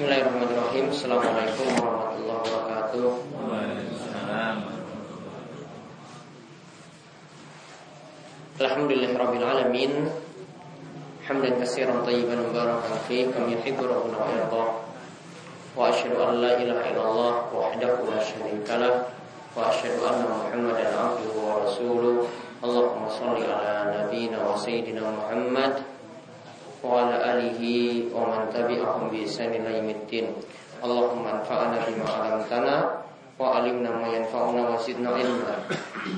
[0.00, 3.08] Bismillahirrahmanirrahim Assalamualaikum warahmatullahi wabarakatuh
[8.64, 10.08] Alhamdulillah Rabbil Alamin
[11.28, 14.68] Hamdan kasiran tayyiban mubarakan fi Kam yuhibu rabbuna wa yardah
[15.76, 19.04] Wa ashadu an la ilaha illallah Wahdahu la syarika lah
[19.52, 22.24] Wa ashadu anna muhammadan abduhu wa rasuluh
[22.64, 25.89] Allahumma salli ala nabina wa sayyidina Muhammad
[26.83, 27.61] وعلى آله
[28.13, 30.27] ومن تبعهم بإحسان إلى يوم الدين
[30.83, 32.75] اللهم انفعنا بما علمتنا
[33.39, 35.53] وعلمنا ما ينفعنا وزدنا علما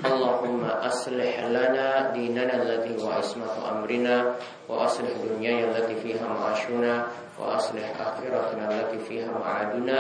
[0.05, 4.35] اللهم أصلح لنا ديننا الذي هو عصمة أمرنا
[4.69, 6.93] وأصلح دنيانا التي فيها معاشنا
[7.39, 9.99] وأصلح آخرتنا التي فيها معادنا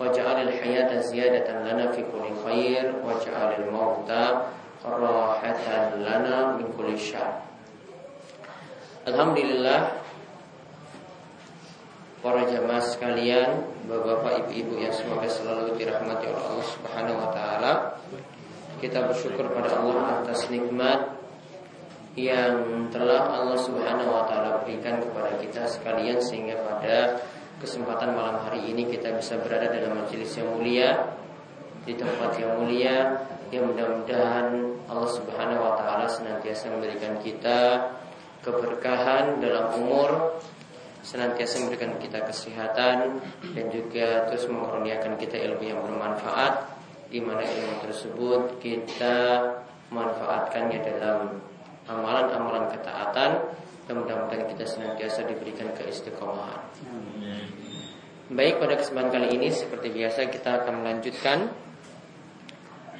[0.00, 4.10] واجعل الحياة زيادة لنا في كل خير واجعل الموت
[4.84, 7.32] راحة لنا من كل شر
[9.09, 10.05] Alhamdulillah
[12.21, 17.73] Para jamaah sekalian Bapak-bapak, ibu-ibu yang semoga selalu dirahmati oleh Allah subhanahu wa ta'ala
[18.77, 21.17] Kita bersyukur pada Allah atas nikmat
[22.13, 27.17] Yang telah Allah subhanahu wa ta'ala berikan kepada kita sekalian Sehingga pada
[27.65, 31.17] kesempatan malam hari ini Kita bisa berada dalam majelis yang mulia
[31.81, 34.47] Di tempat yang mulia Yang mudah-mudahan
[34.85, 37.89] Allah subhanahu wa ta'ala senantiasa memberikan kita
[38.45, 40.39] keberkahan dalam umur
[40.99, 43.23] senantiasa memberikan kita kesehatan
[43.55, 49.17] dan juga terus mengaruniakan kita ilmu yang bermanfaat di mana ilmu tersebut kita
[49.89, 51.41] manfaatkannya dalam
[51.89, 53.31] amalan-amalan ketaatan.
[53.89, 56.61] Dan mudah-mudahan kita senantiasa diberikan keistiqomahan.
[58.29, 61.49] Baik pada kesempatan kali ini seperti biasa kita akan melanjutkan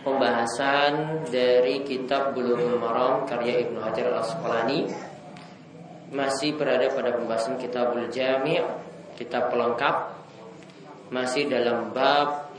[0.02, 4.90] pembahasan dari kitab Bulughul Maram karya Ibnu Hajar Al-Asqalani
[6.10, 8.62] masih berada pada pembahasan kitabul jami'
[9.18, 10.18] kitab pelengkap
[11.14, 12.50] masih dalam bab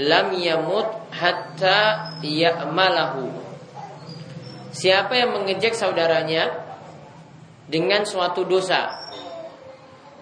[0.00, 3.28] lam yamut hatta ya'malahu.
[4.72, 6.48] Siapa yang mengejek saudaranya
[7.68, 8.98] dengan suatu dosa.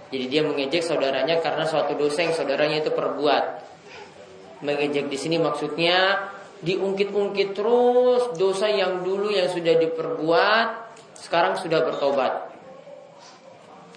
[0.08, 3.44] Jadi dia mengejek saudaranya karena suatu dosa yang saudaranya itu perbuat.
[4.64, 6.28] Mengejek di sini maksudnya
[6.62, 10.68] diungkit-ungkit terus dosa yang dulu yang sudah diperbuat
[11.18, 12.50] sekarang sudah bertobat.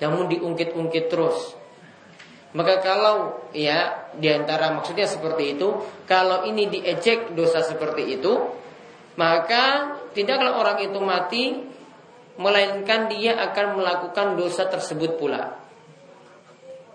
[0.01, 1.53] Namun diungkit-ungkit terus.
[2.51, 5.71] Maka kalau ya di antara maksudnya seperti itu,
[6.03, 8.33] kalau ini diejek dosa seperti itu,
[9.15, 11.43] maka tidaklah orang itu mati,
[12.35, 15.55] melainkan dia akan melakukan dosa tersebut pula.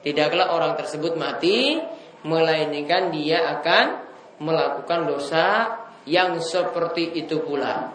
[0.05, 1.81] Tidaklah orang tersebut mati,
[2.27, 4.06] melainkan dia akan
[4.38, 7.93] melakukan dosa yang seperti itu pula.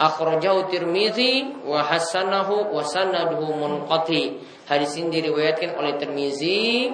[0.00, 4.40] Akhrajahu Tirmizi wa hasanahu wa sanaduhu munqati.
[4.64, 6.88] Hadis ini diriwayatkan oleh Tirmizi.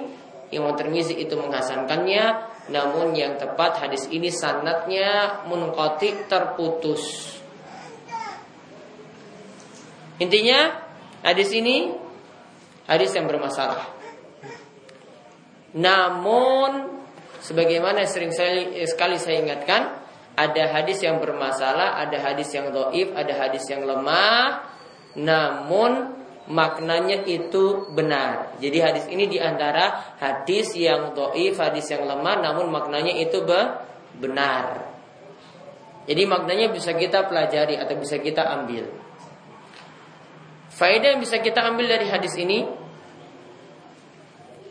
[0.51, 7.35] Imam Tirmizi itu menghasankannya namun yang tepat hadis ini sanatnya munqati terputus.
[10.19, 10.83] Intinya
[11.23, 11.95] hadis ini
[12.91, 13.87] hadis yang bermasalah.
[15.79, 16.96] Namun
[17.47, 19.83] sebagaimana sering sekali, sekali saya ingatkan,
[20.37, 24.69] ada hadis yang bermasalah, ada hadis yang doif, ada hadis yang lemah,
[25.17, 26.13] namun
[26.51, 28.59] maknanya itu benar.
[28.61, 33.41] Jadi hadis ini di antara hadis yang doif, hadis yang lemah, namun maknanya itu
[34.19, 34.93] benar.
[36.07, 38.87] Jadi maknanya bisa kita pelajari atau bisa kita ambil.
[40.71, 42.69] Faedah yang bisa kita ambil dari hadis ini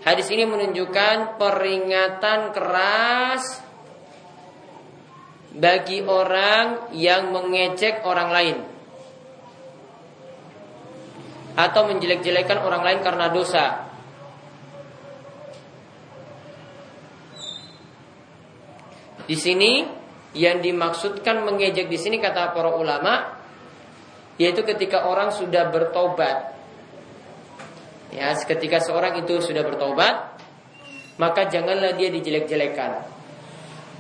[0.06, 3.42] Hadis ini menunjukkan peringatan keras
[5.50, 8.57] bagi orang yang mengecek orang lain
[11.56, 13.66] atau menjelek-jelekan orang lain karena dosa.
[19.25, 19.90] Di sini
[20.38, 23.42] yang dimaksudkan mengejek di sini kata para ulama
[24.38, 26.52] yaitu ketika orang sudah bertobat.
[28.13, 30.38] Ya, ketika seorang itu sudah bertobat,
[31.18, 33.02] maka janganlah dia dijelek-jelekan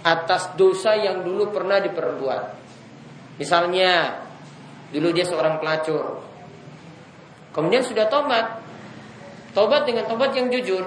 [0.05, 2.43] atas dosa yang dulu pernah diperbuat.
[3.41, 4.21] Misalnya,
[4.93, 6.25] dulu dia seorang pelacur,
[7.55, 8.59] Kemudian sudah tobat.
[9.55, 10.83] Tobat dengan tobat yang jujur.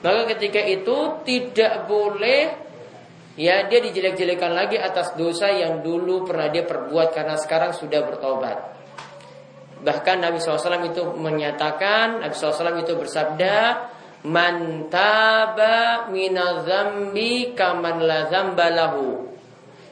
[0.00, 2.54] Maka ketika itu tidak boleh
[3.34, 8.79] ya dia dijelek-jelekan lagi atas dosa yang dulu pernah dia perbuat karena sekarang sudah bertobat.
[9.80, 13.56] Bahkan Nabi SAW itu menyatakan, Nabi SAW itu bersabda,
[14.20, 19.32] Man taba minazambi kaman la zambalahu.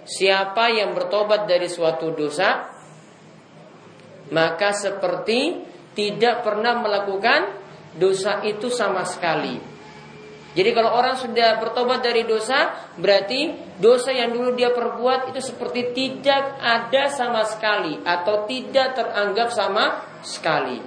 [0.04, 2.68] Siapa yang bertobat dari suatu dosa,
[4.28, 5.64] maka seperti
[5.96, 7.56] tidak pernah melakukan
[7.96, 9.77] dosa itu sama sekali.
[10.56, 15.92] Jadi kalau orang sudah bertobat dari dosa, berarti dosa yang dulu dia perbuat itu seperti
[15.92, 20.80] tidak ada sama sekali atau tidak teranggap sama sekali.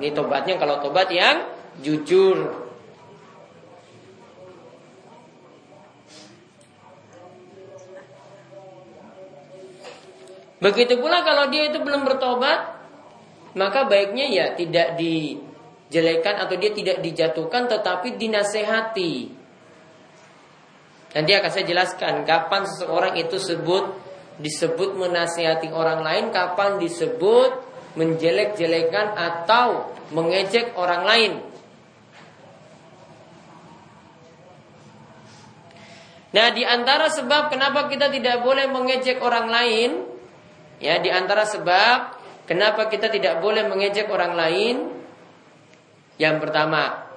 [0.00, 1.48] Ini tobatnya kalau tobat yang
[1.80, 2.68] jujur.
[10.60, 12.76] Begitu pula kalau dia itu belum bertobat,
[13.56, 15.00] maka baiknya ya tidak
[15.90, 19.34] dijelekan atau dia tidak dijatuhkan tetapi dinasehati.
[21.10, 23.90] Nanti akan saya jelaskan kapan seseorang itu sebut
[24.38, 27.66] disebut menasehati orang lain, kapan disebut
[27.98, 31.32] menjelek-jelekan atau mengejek orang lain.
[36.30, 40.10] Nah, di antara sebab kenapa kita tidak boleh mengejek orang lain
[40.80, 42.16] Ya, di antara sebab
[42.48, 44.76] kenapa kita tidak boleh mengejek orang lain
[46.20, 47.08] yang pertama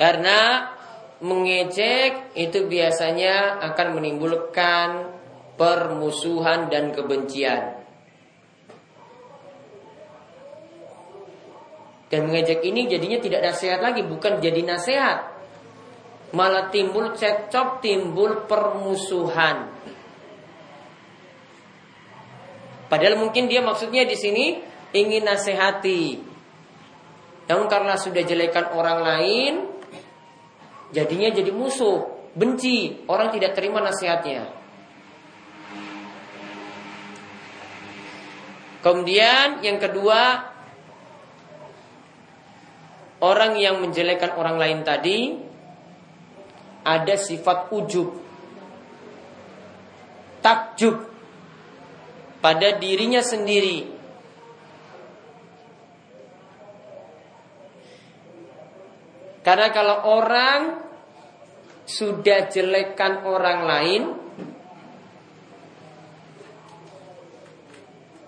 [0.00, 0.72] karena
[1.20, 5.12] mengejek itu biasanya akan menimbulkan
[5.60, 7.84] permusuhan dan kebencian.
[12.08, 15.30] Dan mengejek ini jadinya tidak nasihat lagi, bukan jadi nasihat
[16.32, 19.68] malah timbul cekcok, timbul permusuhan.
[22.90, 26.22] Padahal mungkin dia maksudnya di sini ingin nasihati.
[27.50, 29.52] Namun karena sudah jelekan orang lain,
[30.94, 34.46] jadinya jadi musuh, benci, orang tidak terima nasihatnya.
[38.80, 40.50] Kemudian yang kedua,
[43.20, 45.36] orang yang menjelekan orang lain tadi
[46.80, 48.08] ada sifat ujub
[50.40, 50.96] takjub
[52.40, 53.89] pada dirinya sendiri
[59.50, 60.78] karena kalau orang
[61.82, 64.02] sudah jelekkan orang lain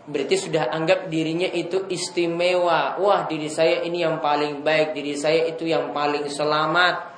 [0.02, 5.46] Berarti sudah anggap dirinya itu istimewa Wah diri saya ini yang paling baik Diri saya
[5.46, 7.12] itu yang paling selamat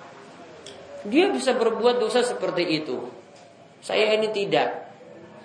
[1.05, 2.97] dia bisa berbuat dosa seperti itu.
[3.85, 4.84] Saya ini tidak.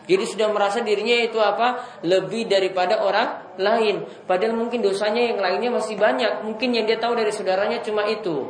[0.09, 2.01] Jadi sudah merasa dirinya itu apa?
[2.01, 4.09] Lebih daripada orang lain.
[4.25, 6.49] Padahal mungkin dosanya yang lainnya masih banyak.
[6.49, 8.49] Mungkin yang dia tahu dari saudaranya cuma itu.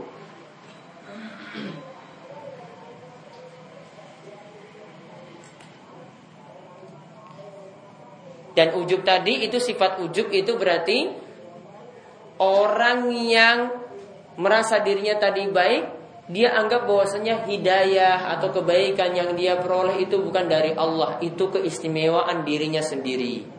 [8.56, 11.12] Dan ujub tadi itu sifat ujub itu berarti
[12.40, 13.72] orang yang
[14.40, 15.99] merasa dirinya tadi baik
[16.30, 22.46] dia anggap bahwasanya hidayah atau kebaikan yang dia peroleh itu bukan dari Allah, itu keistimewaan
[22.46, 23.50] dirinya sendiri.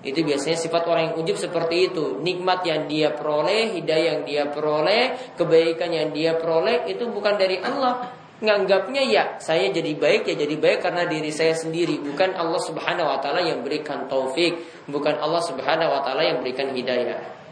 [0.00, 2.24] Itu biasanya sifat orang yang ujub seperti itu.
[2.24, 7.60] Nikmat yang dia peroleh, hidayah yang dia peroleh, kebaikan yang dia peroleh itu bukan dari
[7.60, 8.16] Allah.
[8.36, 13.08] Nganggapnya ya saya jadi baik ya jadi baik karena diri saya sendiri, bukan Allah Subhanahu
[13.08, 14.56] wa taala yang berikan taufik,
[14.88, 17.45] bukan Allah Subhanahu wa taala yang berikan hidayah.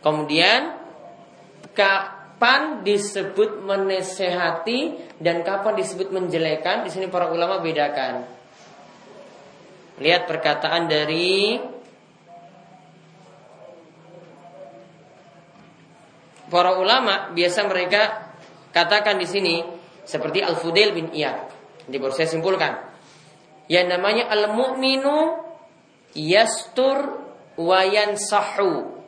[0.00, 0.80] Kemudian
[1.76, 6.88] kapan disebut menasehati dan kapan disebut menjelekan?
[6.88, 8.24] Di sini para ulama bedakan.
[10.00, 11.60] Lihat perkataan dari
[16.48, 18.32] para ulama biasa mereka
[18.72, 19.54] katakan di sini
[20.08, 21.52] seperti Al Fudail bin Iyad.
[21.84, 22.72] Jadi baru saya simpulkan.
[23.68, 25.36] Yang namanya al mu'minu
[26.16, 27.20] yastur
[27.60, 28.99] wayan sahu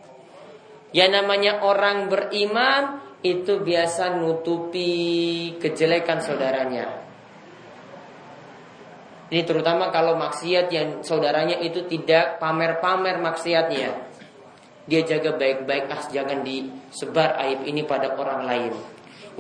[0.92, 7.00] yang namanya orang beriman itu biasa nutupi kejelekan saudaranya.
[9.32, 14.12] Ini terutama kalau maksiat yang saudaranya itu tidak pamer-pamer maksiatnya.
[14.84, 18.72] Dia jaga baik-baik ah jangan disebar aib ini pada orang lain.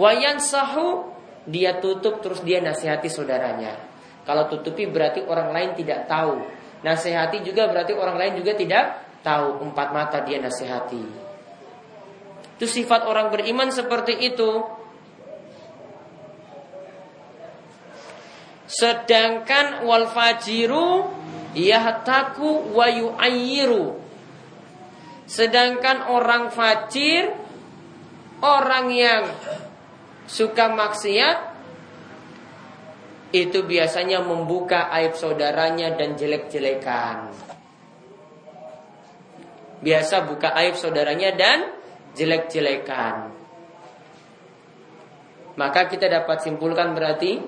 [0.00, 1.12] Wayan sahu
[1.44, 3.76] dia tutup terus dia nasihati saudaranya.
[4.22, 6.40] Kalau tutupi berarti orang lain tidak tahu.
[6.86, 8.84] Nasihati juga berarti orang lain juga tidak
[9.20, 9.60] tahu.
[9.66, 11.21] Empat mata dia nasihati.
[12.62, 14.62] Itu sifat orang beriman seperti itu.
[18.70, 21.10] Sedangkan wal fajiru
[21.58, 23.98] yahtaku wa yu'ayyiru.
[25.26, 27.34] Sedangkan orang fajir
[28.38, 29.26] orang yang
[30.30, 31.50] suka maksiat
[33.34, 37.26] itu biasanya membuka aib saudaranya dan jelek-jelekan.
[39.82, 41.81] Biasa buka aib saudaranya dan
[42.16, 43.32] jelek-jelekan.
[45.56, 47.40] Maka kita dapat simpulkan berarti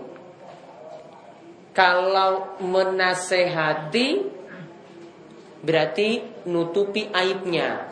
[1.73, 4.09] kalau menasehati
[5.65, 6.09] berarti
[6.47, 7.91] nutupi aibnya.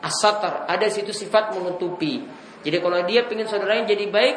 [0.00, 2.24] Asatar, ada situ sifat menutupi.
[2.64, 4.36] Jadi kalau dia ingin saudaranya jadi baik,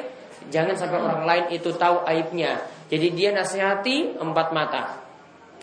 [0.51, 2.67] jangan sampai orang lain itu tahu aibnya.
[2.91, 4.99] Jadi dia nasihati empat mata.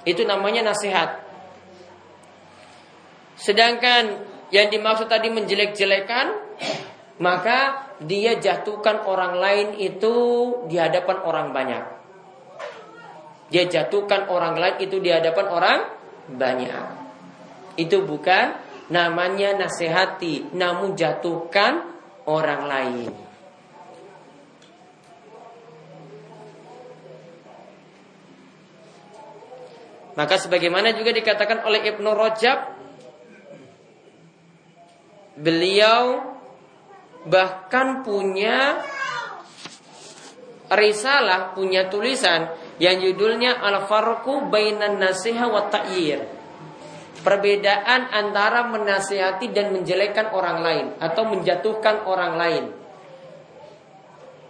[0.08, 1.20] Itu namanya nasihat.
[3.36, 6.26] Sedangkan yang dimaksud tadi menjelek-jelekan,
[7.22, 10.14] maka dia jatuhkan orang lain itu
[10.66, 11.84] di hadapan orang banyak.
[13.50, 15.78] Dia jatuhkan orang lain itu di hadapan orang
[16.30, 16.86] banyak.
[17.78, 18.58] Itu bukan
[18.90, 21.86] namanya nasihati, namun jatuhkan
[22.26, 23.10] orang lain.
[30.18, 32.79] Maka sebagaimana juga dikatakan oleh Ibnu Rajab
[35.40, 36.36] Beliau
[37.24, 38.80] bahkan punya
[40.68, 46.20] risalah, punya tulisan yang judulnya Al-Farqu Bainan Nasiha wa Ta'yir.
[47.20, 52.64] Perbedaan antara menasihati dan menjelekkan orang lain atau menjatuhkan orang lain.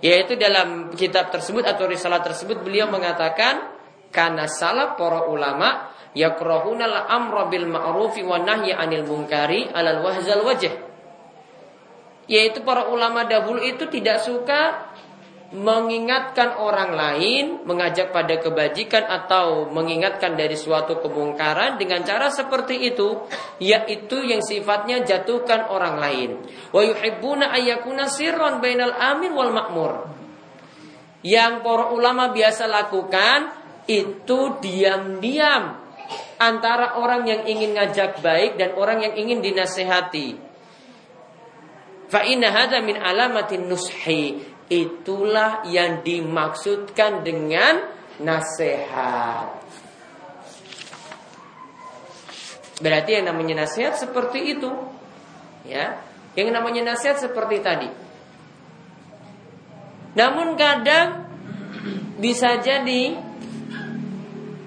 [0.00, 3.74] Yaitu dalam kitab tersebut atau risalah tersebut beliau mengatakan
[4.14, 10.72] karena salah para ulama al-amra bil ma'rufi wa 'anil munkari 'alal wahzal wajh.
[12.30, 14.90] Yaitu para ulama dahulu itu tidak suka
[15.50, 23.26] mengingatkan orang lain, mengajak pada kebajikan atau mengingatkan dari suatu kemungkaran dengan cara seperti itu,
[23.58, 26.30] yaitu yang sifatnya jatuhkan orang lain.
[26.70, 28.06] Wa yuhibbuna ayyakuna
[28.62, 28.94] bainal
[29.34, 29.92] wal makmur.
[31.26, 33.50] Yang para ulama biasa lakukan
[33.90, 35.79] itu diam-diam
[36.40, 40.40] antara orang yang ingin ngajak baik dan orang yang ingin dinasehati.
[42.08, 44.40] Fa inna hadza min alamatin nushi.
[44.70, 47.84] Itulah yang dimaksudkan dengan
[48.22, 49.60] nasihat.
[52.80, 54.70] Berarti yang namanya nasihat seperti itu.
[55.68, 56.00] Ya.
[56.38, 57.90] Yang namanya nasihat seperti tadi.
[60.16, 61.28] Namun kadang
[62.16, 63.18] bisa jadi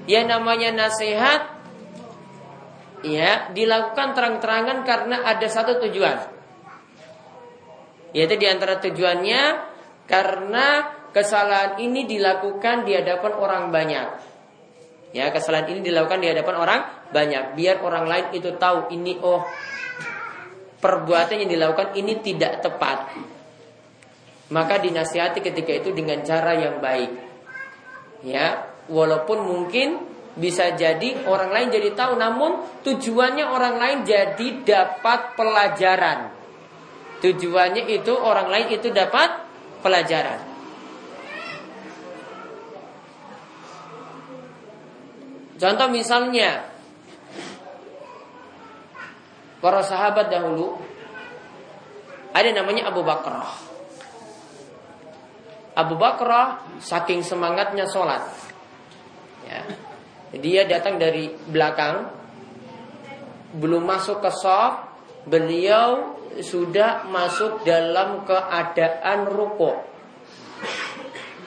[0.03, 1.62] yang namanya nasihat
[3.03, 6.17] ya dilakukan terang-terangan karena ada satu tujuan.
[8.15, 9.41] Yaitu di antara tujuannya
[10.07, 10.67] karena
[11.11, 14.07] kesalahan ini dilakukan di hadapan orang banyak.
[15.13, 16.81] Ya, kesalahan ini dilakukan di hadapan orang
[17.13, 19.45] banyak biar orang lain itu tahu ini oh
[20.81, 23.13] perbuatan yang dilakukan ini tidak tepat.
[24.49, 27.11] Maka dinasihati ketika itu dengan cara yang baik.
[28.23, 30.03] Ya, Walaupun mungkin
[30.33, 36.33] bisa jadi orang lain jadi tahu namun tujuannya orang lain jadi dapat pelajaran.
[37.21, 39.45] Tujuannya itu orang lain itu dapat
[39.85, 40.41] pelajaran.
[45.61, 46.65] Contoh misalnya
[49.63, 50.75] para sahabat dahulu
[52.33, 53.47] ada namanya Abu Bakar.
[55.77, 58.25] Abu Bakar saking semangatnya sholat.
[59.47, 59.92] Ya.
[60.33, 62.09] Dia datang dari belakang,
[63.53, 64.89] belum masuk ke soft,
[65.29, 69.77] beliau sudah masuk dalam keadaan ruko.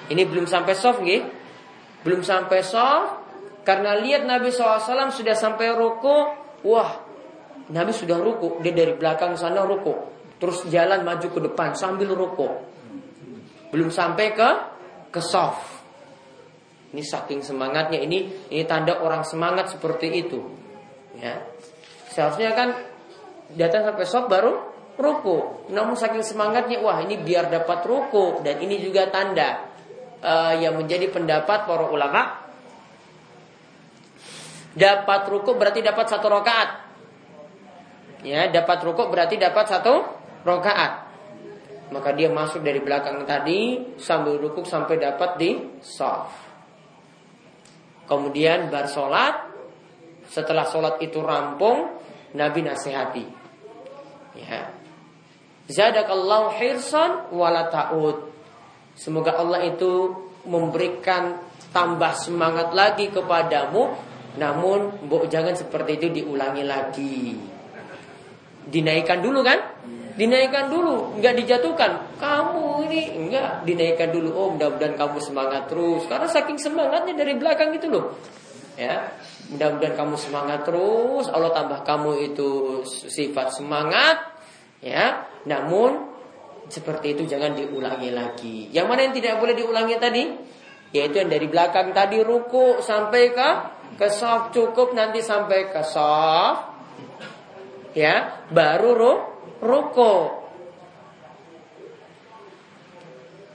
[0.07, 1.23] Ini belum sampai soft, nih.
[2.07, 3.26] Belum sampai soft,
[3.66, 6.31] karena lihat Nabi SAW sudah sampai ruko,
[6.62, 7.02] wah
[7.75, 9.90] Nabi sudah ruku, dia dari belakang sana ruku,
[10.38, 12.47] terus jalan maju ke depan sambil ruku.
[13.75, 14.50] Belum sampai ke
[15.11, 15.75] ke soft.
[16.96, 20.40] Ini saking semangatnya ini ini tanda orang semangat seperti itu.
[21.20, 21.44] Ya.
[22.08, 22.72] Seharusnya kan
[23.52, 24.56] datang sampai soft baru
[24.96, 25.68] ruku.
[25.68, 29.68] Namun saking semangatnya wah ini biar dapat ruku dan ini juga tanda
[30.24, 32.48] uh, yang menjadi pendapat para ulama
[34.72, 36.86] dapat ruku berarti dapat satu rakaat
[38.24, 39.94] ya dapat rukuk berarti dapat satu
[40.42, 40.92] rokaat
[41.94, 46.45] maka dia masuk dari belakang tadi sambil rukuk sampai dapat di soft
[48.06, 49.54] kemudian bar sholat.
[50.26, 52.02] Setelah sholat itu rampung
[52.34, 53.25] Nabi nasihati.
[54.34, 54.75] Ya.
[55.66, 58.30] Zadakallahu hirsan wala ta'ud.
[58.94, 60.14] Semoga Allah itu
[60.46, 61.42] memberikan
[61.75, 63.94] tambah semangat lagi kepadamu.
[64.36, 67.34] Namun jangan seperti itu diulangi lagi.
[68.66, 69.58] Dinaikkan dulu kan?
[70.16, 72.16] Dinaikkan dulu, nggak dijatuhkan.
[72.16, 74.32] Kamu ini enggak dinaikkan dulu.
[74.32, 76.08] Oh, mudah-mudahan kamu semangat terus.
[76.08, 78.16] Karena saking semangatnya dari belakang itu loh.
[78.80, 79.12] Ya,
[79.52, 81.29] mudah-mudahan kamu semangat terus.
[81.29, 84.40] Allah tambah kamu itu sifat semangat.
[84.81, 86.16] Ya, namun
[86.72, 88.57] seperti itu jangan diulangi lagi.
[88.72, 90.24] Yang mana yang tidak boleh diulangi tadi?
[90.96, 93.50] Yaitu yang dari belakang tadi ruku sampai ke
[93.96, 96.74] ke soft cukup nanti sampai ke soft
[97.96, 99.12] ya baru ru,
[99.66, 100.46] ruko.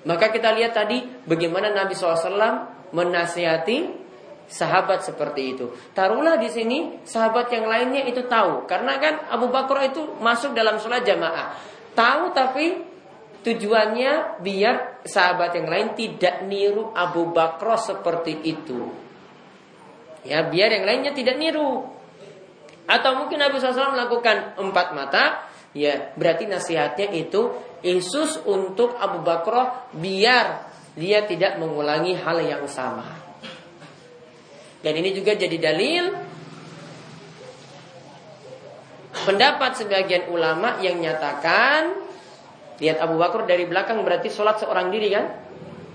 [0.02, 4.02] Maka kita lihat tadi bagaimana Nabi SAW menasihati
[4.52, 5.72] sahabat seperti itu.
[5.96, 10.82] Taruhlah di sini sahabat yang lainnya itu tahu, karena kan Abu Bakar itu masuk dalam
[10.82, 11.56] sholat jamaah.
[11.96, 12.82] Tahu tapi
[13.42, 18.92] tujuannya biar sahabat yang lain tidak niru Abu Bakar seperti itu.
[20.28, 21.88] Ya, biar yang lainnya tidak niru.
[22.86, 29.90] Atau mungkin Nabi SAW melakukan empat mata, ya berarti nasihatnya itu Yesus untuk Abu Bakar
[29.96, 33.08] biar dia tidak mengulangi hal yang sama.
[34.82, 36.06] Dan ini juga jadi dalil
[39.12, 41.94] pendapat sebagian ulama yang nyatakan
[42.82, 45.26] lihat Abu Bakar dari belakang berarti sholat seorang diri kan?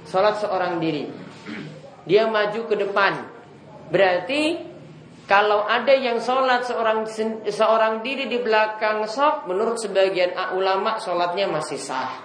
[0.07, 1.11] Sholat seorang diri.
[2.07, 3.27] Dia maju ke depan.
[3.91, 4.63] Berarti
[5.27, 7.03] kalau ada yang sholat seorang
[7.51, 12.23] seorang diri di belakang sok, menurut sebagian ulama sholatnya masih sah.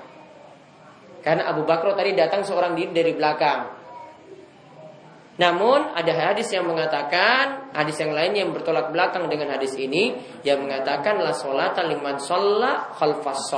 [1.26, 3.82] Karena Abu Bakar tadi datang seorang diri dari belakang.
[5.42, 10.14] Namun ada hadis yang mengatakan, hadis yang lain yang bertolak belakang dengan hadis ini
[10.46, 13.50] yang mengatakan la sholat liman sholat khalfas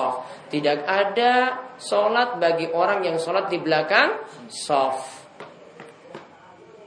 [0.48, 5.23] Tidak ada sholat bagi orang yang sholat di belakang soft.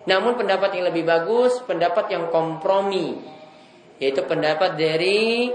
[0.06, 3.18] Namun pendapat yang lebih bagus, pendapat yang kompromi,
[3.98, 5.50] yaitu pendapat dari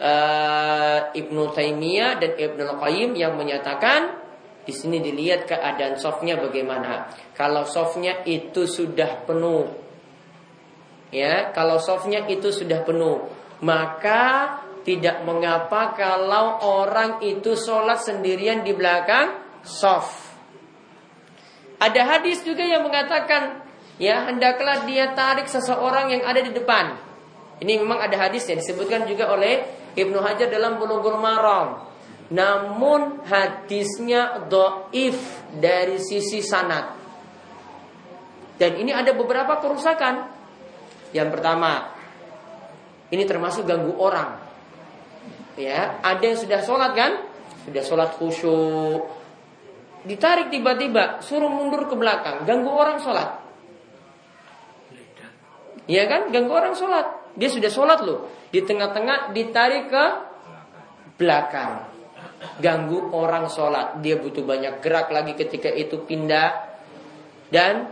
[0.00, 4.18] uh, Ibnu Taimiyah dan Ibnu Qayyim yang menyatakan
[4.62, 7.12] di sini dilihat keadaan softnya bagaimana.
[7.36, 9.68] Kalau softnya itu sudah penuh,
[11.12, 13.28] ya, kalau softnya itu sudah penuh,
[13.60, 20.30] maka tidak mengapa kalau orang itu sholat sendirian di belakang soft.
[21.82, 23.61] Ada hadis juga yang mengatakan
[24.02, 26.98] ya hendaklah dia tarik seseorang yang ada di depan.
[27.62, 29.62] Ini memang ada hadis yang disebutkan juga oleh
[29.94, 31.86] Ibnu Hajar dalam Bulughul Maram.
[32.34, 35.22] Namun hadisnya doif
[35.54, 36.98] dari sisi sanad.
[38.58, 40.32] Dan ini ada beberapa kerusakan.
[41.14, 41.92] Yang pertama,
[43.14, 44.42] ini termasuk ganggu orang.
[45.54, 47.12] Ya, ada yang sudah sholat kan?
[47.68, 49.06] Sudah sholat khusyuk,
[50.08, 53.41] ditarik tiba-tiba, suruh mundur ke belakang, ganggu orang sholat.
[55.86, 56.30] Iya kan?
[56.30, 57.34] Ganggu orang sholat.
[57.34, 58.28] Dia sudah sholat loh.
[58.52, 60.04] Di tengah-tengah ditarik ke
[61.18, 61.90] belakang.
[62.58, 63.98] Ganggu orang sholat.
[64.02, 66.50] Dia butuh banyak gerak lagi ketika itu pindah.
[67.50, 67.88] Dan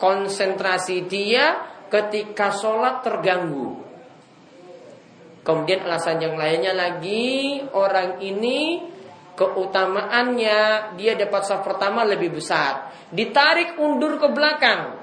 [0.00, 3.90] konsentrasi dia ketika sholat terganggu.
[5.40, 8.84] Kemudian alasan yang lainnya lagi orang ini
[9.40, 14.99] keutamaannya dia dapat saf pertama lebih besar, ditarik undur ke belakang.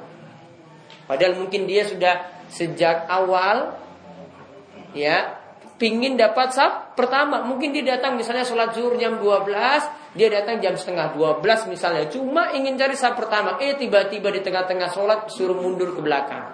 [1.08, 3.76] Padahal mungkin dia sudah sejak awal
[4.91, 5.39] ya
[5.80, 7.46] pingin dapat saf pertama.
[7.46, 12.06] Mungkin dia datang misalnya sholat zuhur jam 12, dia datang jam setengah 12 misalnya.
[12.12, 13.56] Cuma ingin cari saf pertama.
[13.62, 16.54] Eh tiba-tiba di tengah-tengah sholat suruh mundur ke belakang.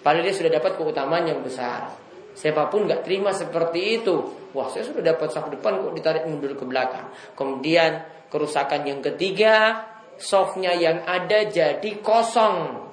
[0.00, 1.92] Padahal dia sudah dapat keutamaan yang besar.
[2.32, 4.16] Siapa pun nggak terima seperti itu.
[4.56, 7.12] Wah, saya sudah dapat saf depan kok ditarik mundur ke belakang.
[7.36, 8.00] Kemudian
[8.32, 9.84] kerusakan yang ketiga,
[10.16, 12.89] softnya yang ada jadi kosong.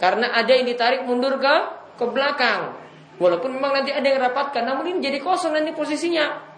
[0.00, 1.54] Karena ada yang ditarik mundur ke
[2.00, 2.80] ke belakang.
[3.20, 6.48] Walaupun memang nanti ada yang rapatkan, namun ini jadi kosong nanti posisinya.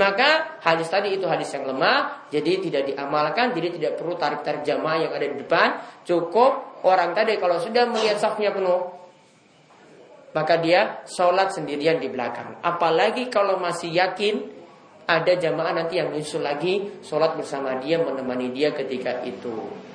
[0.00, 5.04] Maka hadis tadi itu hadis yang lemah, jadi tidak diamalkan, jadi tidak perlu tarik-tarik jamaah
[5.04, 5.68] yang ada di depan.
[6.08, 8.94] Cukup orang tadi kalau sudah melihat safnya penuh,
[10.32, 12.62] maka dia sholat sendirian di belakang.
[12.64, 14.40] Apalagi kalau masih yakin
[15.04, 19.87] ada jamaah nanti yang nyusul lagi sholat bersama dia menemani dia ketika itu.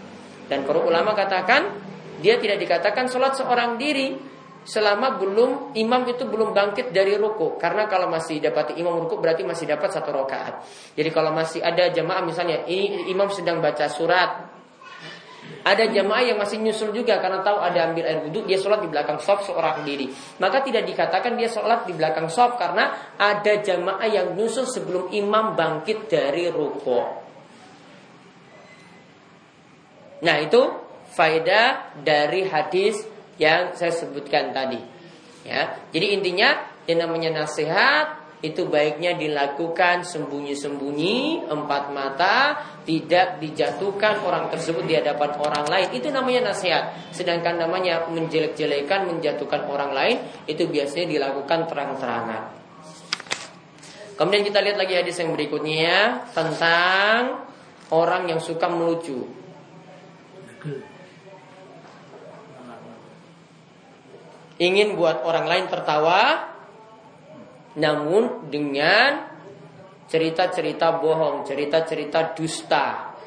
[0.48, 1.80] Dan para ulama katakan
[2.20, 4.16] dia tidak dikatakan sholat seorang diri
[4.64, 9.44] selama belum imam itu belum bangkit dari ruku karena kalau masih dapat imam ruku berarti
[9.44, 10.64] masih dapat satu rakaat.
[10.96, 12.64] Jadi kalau masih ada jamaah misalnya
[13.08, 14.54] imam sedang baca surat
[15.64, 18.92] ada jamaah yang masih nyusul juga karena tahu ada ambil air wudhu, dia sholat di
[18.92, 20.12] belakang sop seorang diri.
[20.44, 25.56] Maka tidak dikatakan dia sholat di belakang sop karena ada jamaah yang nyusul sebelum imam
[25.56, 27.23] bangkit dari ruko.
[30.24, 30.62] Nah itu
[31.14, 32.98] faedah dari hadis
[33.38, 34.80] yang saya sebutkan tadi.
[35.44, 36.56] Ya, jadi intinya
[36.88, 45.32] yang namanya nasihat itu baiknya dilakukan sembunyi-sembunyi empat mata tidak dijatuhkan orang tersebut di hadapan
[45.40, 45.88] orang lain.
[45.96, 47.16] Itu namanya nasihat.
[47.16, 52.44] Sedangkan namanya menjelek-jelekan menjatuhkan orang lain itu biasanya dilakukan terang-terangan.
[54.20, 57.48] Kemudian kita lihat lagi hadis yang berikutnya tentang
[57.96, 59.43] orang yang suka melucu
[64.64, 66.54] ingin buat orang lain tertawa
[67.76, 69.34] namun dengan
[70.08, 73.18] cerita-cerita bohong, cerita-cerita dusta.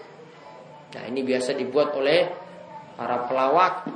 [0.94, 2.30] Nah, ini biasa dibuat oleh
[2.94, 3.90] para pelawak.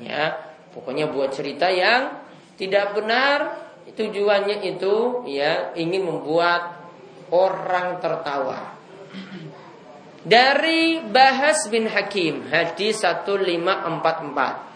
[0.00, 0.38] Ya,
[0.72, 2.22] pokoknya buat cerita yang
[2.54, 3.58] tidak benar,
[3.90, 6.80] tujuannya itu ya ingin membuat
[7.34, 8.78] orang tertawa.
[10.20, 14.69] Dari Bahas bin Hakim hadis 1544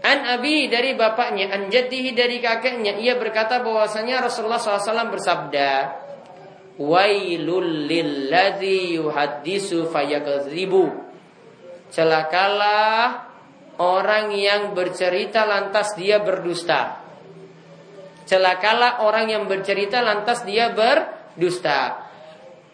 [0.00, 5.70] An Abi dari bapaknya, an jaddihi dari kakeknya, ia berkata bahwasanya Rasulullah SAW bersabda,
[6.80, 9.92] Wailul lilladzi yuhaddisu.
[11.92, 13.28] Celakalah
[13.76, 17.04] orang yang bercerita lantas dia berdusta.
[18.24, 22.08] Celakalah orang yang bercerita lantas dia berdusta.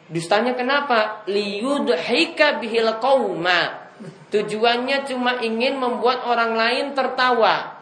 [0.07, 1.27] Dustanya kenapa?
[1.27, 3.86] Liyudhika bihil qauma
[4.37, 7.81] Tujuannya cuma ingin membuat orang lain tertawa.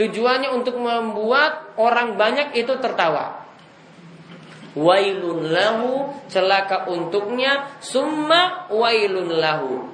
[0.00, 3.44] Tujuannya untuk membuat orang banyak itu tertawa.
[4.72, 9.84] Wailun lahu celaka untuknya summa wailun lahu.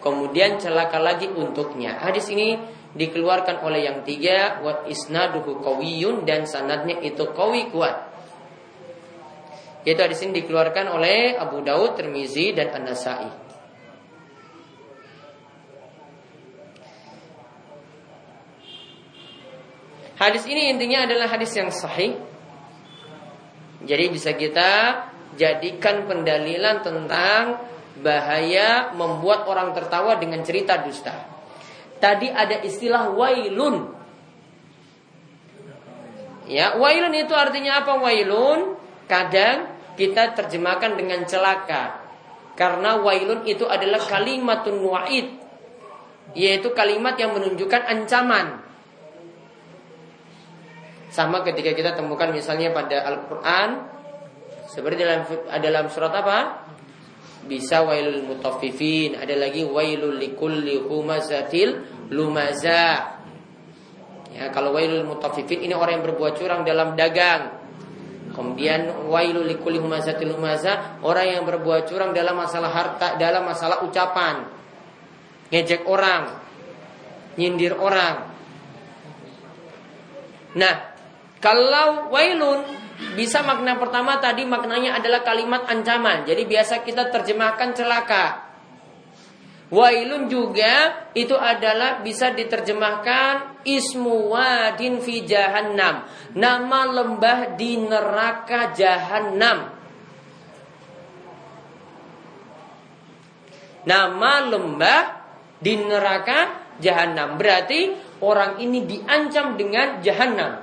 [0.00, 2.00] Kemudian celaka lagi untuknya.
[2.00, 2.56] Hadis ini
[2.96, 8.08] dikeluarkan oleh yang tiga wa isnaduhu qawiyun dan sanadnya itu qawi kuat.
[9.84, 13.51] Yaitu hadis ini dikeluarkan oleh Abu Daud, Tirmizi dan An-Nasai.
[20.22, 22.14] Hadis ini intinya adalah hadis yang sahih.
[23.82, 25.02] Jadi bisa kita
[25.34, 27.58] jadikan pendalilan tentang
[27.98, 31.26] bahaya membuat orang tertawa dengan cerita dusta.
[31.98, 33.90] Tadi ada istilah wailun.
[36.46, 38.78] Ya, wailun itu artinya apa wailun?
[39.10, 41.98] Kadang kita terjemahkan dengan celaka.
[42.54, 45.34] Karena wailun itu adalah kalimatun wa'id.
[46.38, 48.61] Yaitu kalimat yang menunjukkan ancaman.
[51.12, 53.68] Sama ketika kita temukan misalnya pada Al-Quran
[54.64, 55.28] Seperti dalam,
[55.60, 56.38] dalam surat apa?
[57.44, 63.12] Bisa wailul mutaffifin Ada lagi wailul likulli humazatil lumaza
[64.32, 67.60] Ya, kalau wailul mutaffifin ini orang yang berbuat curang dalam dagang.
[68.32, 74.48] Kemudian wailul likulli humazatil lumaza, orang yang berbuat curang dalam masalah harta, dalam masalah ucapan.
[75.52, 76.32] Ngejek orang,
[77.36, 78.32] nyindir orang.
[80.56, 80.91] Nah,
[81.42, 82.62] kalau wailun
[83.18, 86.22] bisa makna pertama tadi maknanya adalah kalimat ancaman.
[86.22, 88.54] Jadi biasa kita terjemahkan celaka.
[89.72, 96.06] Wailun juga itu adalah bisa diterjemahkan ismu wadin fi jahannam.
[96.38, 99.58] Nama lembah di neraka jahannam.
[103.82, 105.02] Nama lembah
[105.58, 106.38] di neraka
[106.78, 107.34] jahanam.
[107.34, 110.61] Berarti orang ini diancam dengan jahanam.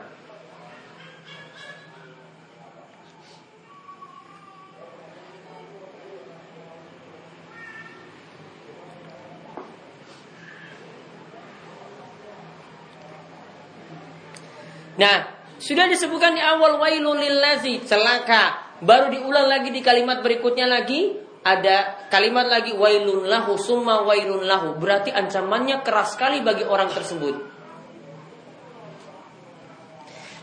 [15.00, 15.18] Nah,
[15.56, 18.76] sudah disebutkan di awal wailul lillazi celaka.
[18.84, 24.76] Baru diulang lagi di kalimat berikutnya lagi ada kalimat lagi wailun lahu summa wailun lahu.
[24.76, 27.36] Berarti ancamannya keras sekali bagi orang tersebut.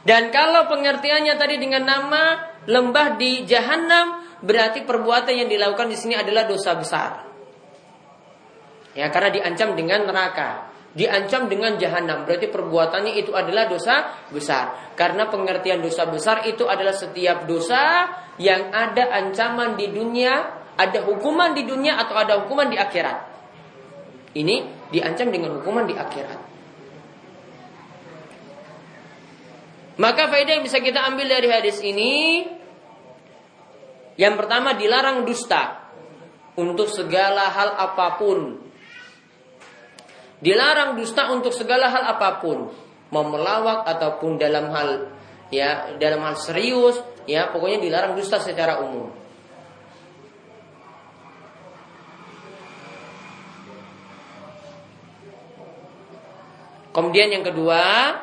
[0.07, 2.23] Dan kalau pengertiannya tadi dengan nama
[2.65, 7.11] lembah di jahanam berarti perbuatan yang dilakukan di sini adalah dosa besar.
[8.97, 12.25] Ya, karena diancam dengan neraka diancam dengan jahanam.
[12.25, 14.97] Berarti perbuatannya itu adalah dosa besar.
[14.97, 18.09] Karena pengertian dosa besar itu adalah setiap dosa
[18.41, 23.37] yang ada ancaman di dunia, ada hukuman di dunia atau ada hukuman di akhirat.
[24.33, 26.41] Ini diancam dengan hukuman di akhirat.
[29.97, 32.45] Maka faedah yang bisa kita ambil dari hadis ini
[34.17, 35.93] yang pertama dilarang dusta
[36.57, 38.66] untuk segala hal apa pun
[40.47, 42.71] Dilarang dusta untuk segala hal apa pun,
[43.11, 45.11] mau melawak ataupun dalam hal
[45.51, 49.11] ya dalam hal serius, ya pokoknya dilarang dusta secara umum.
[56.95, 58.15] Kemudian yang kedua,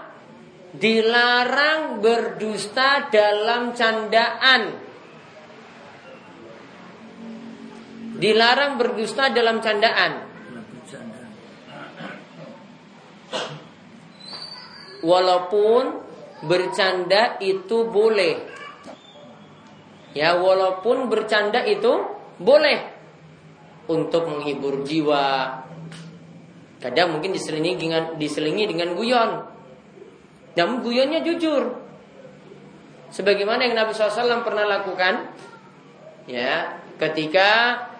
[0.79, 4.61] dilarang berdusta dalam candaan.
[8.15, 10.32] Dilarang berdusta dalam candaan.
[15.03, 15.99] Walaupun
[16.47, 18.51] bercanda itu boleh.
[20.13, 22.05] Ya, walaupun bercanda itu
[22.39, 22.79] boleh
[23.89, 25.59] untuk menghibur jiwa.
[26.79, 29.31] Kadang mungkin diselingi dengan diselingi dengan guyon.
[30.53, 31.81] Namun guyonnya jujur.
[33.13, 35.33] Sebagaimana yang Nabi SAW pernah lakukan,
[36.25, 37.49] ya, ketika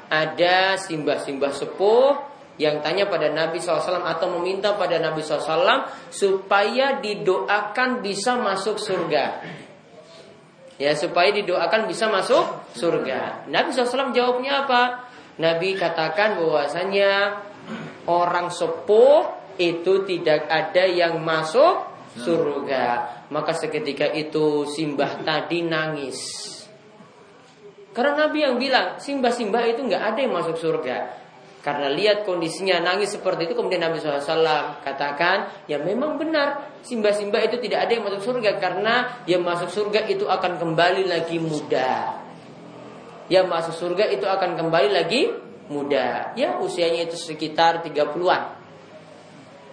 [0.10, 8.06] ada simbah-simbah sepuh yang tanya pada Nabi SAW atau meminta pada Nabi SAW supaya didoakan
[8.06, 9.42] bisa masuk surga.
[10.78, 13.50] Ya, supaya didoakan bisa masuk surga.
[13.50, 15.10] Nabi SAW jawabnya apa?
[15.42, 17.42] Nabi katakan bahwasanya
[18.06, 21.90] orang sepuh itu tidak ada yang masuk
[22.22, 22.86] surga.
[23.34, 26.22] Maka seketika itu simbah tadi nangis.
[27.94, 31.23] Karena Nabi yang bilang simbah-simbah itu nggak ada yang masuk surga.
[31.64, 37.56] Karena lihat kondisinya nangis seperti itu Kemudian Nabi SAW katakan Ya memang benar Simba-simba itu
[37.64, 42.20] tidak ada yang masuk surga Karena yang masuk surga itu akan kembali lagi muda.
[43.32, 45.32] Yang masuk surga itu akan kembali lagi
[45.72, 46.36] muda.
[46.36, 48.42] Ya usianya itu sekitar 30-an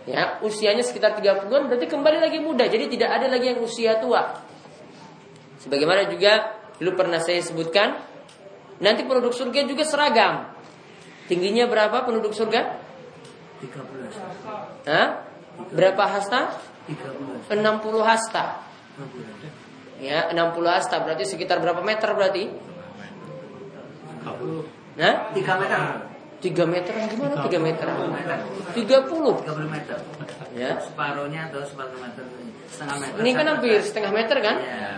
[0.07, 2.71] Ya usianya sekitar 30-an Berarti kembali lagi muda.
[2.71, 4.39] Jadi tidak ada lagi yang usia tua.
[5.59, 7.99] Sebagaimana juga Dulu pernah saya sebutkan
[8.79, 10.50] Nanti produk surga juga seragam
[11.31, 12.83] Tingginya berapa penduduk surga?
[13.63, 14.91] 13.
[14.91, 15.09] Hah?
[15.71, 16.59] Berapa hasta?
[16.91, 17.55] 13.
[17.55, 18.67] 60 hasta.
[20.03, 22.51] Ya, 60 hasta berarti sekitar berapa meter berarti?
[24.27, 24.99] 30.
[24.99, 25.31] Hah?
[25.31, 25.81] 3 meter.
[26.41, 27.87] 3 meter gimana 3 meter?
[28.75, 28.75] 30.
[28.75, 29.99] 30 meter.
[30.57, 30.83] Ya.
[30.83, 32.27] Separuhnya atau separuh meter.
[32.67, 33.23] Setengah meter.
[33.23, 34.57] Ini kan hampir setengah meter kan?
[34.59, 34.91] Iya.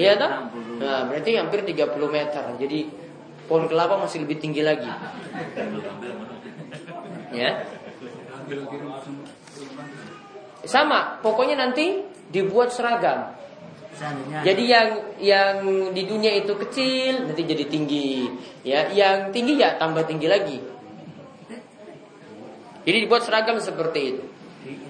[0.00, 0.32] Iya toh?
[0.80, 2.44] Nah, berarti hampir 30 meter.
[2.56, 3.03] Jadi
[3.44, 4.88] Pohon kelapa masih lebih tinggi lagi.
[7.34, 7.66] Ya.
[10.64, 13.36] Sama, pokoknya nanti dibuat seragam.
[14.42, 14.88] Jadi yang
[15.22, 15.56] yang
[15.94, 18.26] di dunia itu kecil nanti jadi tinggi,
[18.66, 18.90] ya.
[18.90, 20.58] Yang tinggi ya tambah tinggi lagi.
[22.84, 24.24] Jadi dibuat seragam seperti itu.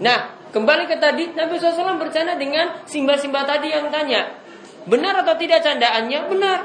[0.00, 4.34] Nah, kembali ke tadi Nabi SAW bercanda dengan simba-simba tadi yang tanya,
[4.88, 6.20] benar atau tidak candaannya?
[6.30, 6.58] Benar.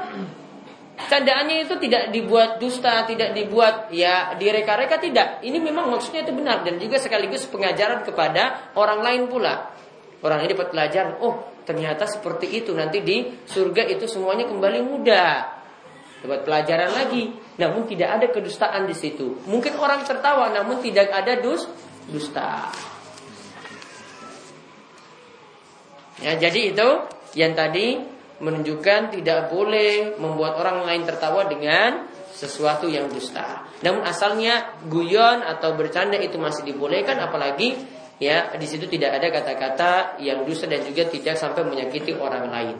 [1.08, 5.40] Candaannya itu tidak dibuat dusta, tidak dibuat ya direka-reka tidak.
[5.40, 9.72] Ini memang maksudnya itu benar dan juga sekaligus pengajaran kepada orang lain pula.
[10.20, 15.48] Orang ini dapat pelajaran, oh ternyata seperti itu nanti di surga itu semuanya kembali muda.
[16.20, 19.40] Dapat pelajaran lagi, namun tidak ada kedustaan di situ.
[19.48, 21.64] Mungkin orang tertawa, namun tidak ada dus
[22.12, 22.68] dusta.
[26.20, 26.88] Ya, jadi itu
[27.32, 27.96] yang tadi
[28.40, 33.68] menunjukkan tidak boleh membuat orang lain tertawa dengan sesuatu yang dusta.
[33.84, 37.76] Namun asalnya guyon atau bercanda itu masih dibolehkan apalagi
[38.16, 39.92] ya di situ tidak ada kata-kata
[40.24, 42.76] yang dusta dan juga tidak sampai menyakiti orang lain.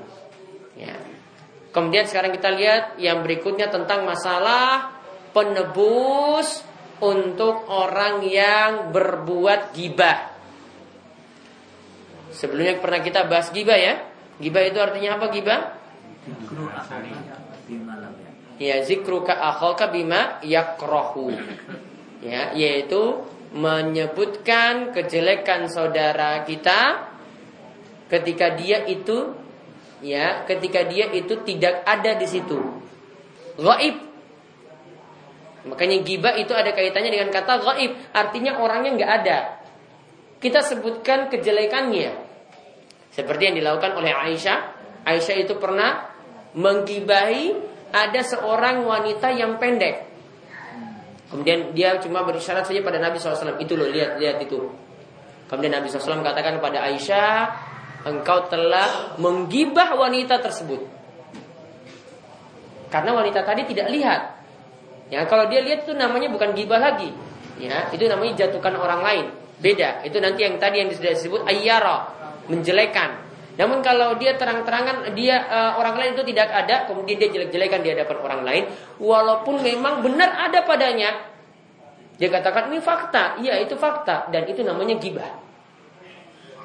[0.81, 0.97] Ya.
[1.71, 4.97] Kemudian sekarang kita lihat yang berikutnya tentang masalah
[5.31, 6.67] penebus
[7.01, 10.35] untuk orang yang berbuat gibah.
[12.35, 14.10] Sebelumnya pernah kita bahas gibah ya.
[14.41, 15.61] Gibah itu artinya apa gibah?
[18.61, 21.33] Ya zikruka akhaka bima yakrohu.
[22.21, 23.25] Ya, yaitu
[23.57, 27.09] menyebutkan kejelekan saudara kita
[28.13, 29.33] ketika dia itu
[30.05, 32.61] ya, ketika dia itu tidak ada di situ.
[33.57, 33.97] Gaib.
[35.61, 39.39] Makanya gibah itu ada kaitannya dengan kata gaib, artinya orangnya nggak ada.
[40.41, 42.20] Kita sebutkan kejelekannya.
[43.21, 44.59] Seperti yang dilakukan oleh Aisyah.
[45.05, 46.09] Aisyah itu pernah
[46.57, 47.53] menggibahi
[47.93, 50.09] ada seorang wanita yang pendek.
[51.29, 53.61] Kemudian dia cuma berisyarat saja pada Nabi SAW.
[53.61, 54.73] Itu loh, lihat, lihat itu.
[55.53, 57.37] Kemudian Nabi SAW katakan kepada Aisyah,
[58.09, 60.81] engkau telah menggibah wanita tersebut.
[62.91, 64.23] Karena wanita tadi tidak lihat.
[65.13, 67.13] Ya, kalau dia lihat itu namanya bukan gibah lagi.
[67.61, 69.27] Ya, itu namanya jatuhkan orang lain.
[69.61, 70.03] Beda.
[70.03, 72.20] Itu nanti yang tadi yang sudah disebut ayyara,
[72.51, 73.31] menjelekan.
[73.55, 77.89] Namun kalau dia terang-terangan dia uh, orang lain itu tidak ada, kemudian dia jelek-jelekan di
[77.93, 78.65] hadapan orang lain,
[78.99, 81.31] walaupun memang benar ada padanya,
[82.21, 85.49] dia katakan ini fakta, iya itu fakta dan itu namanya gibah.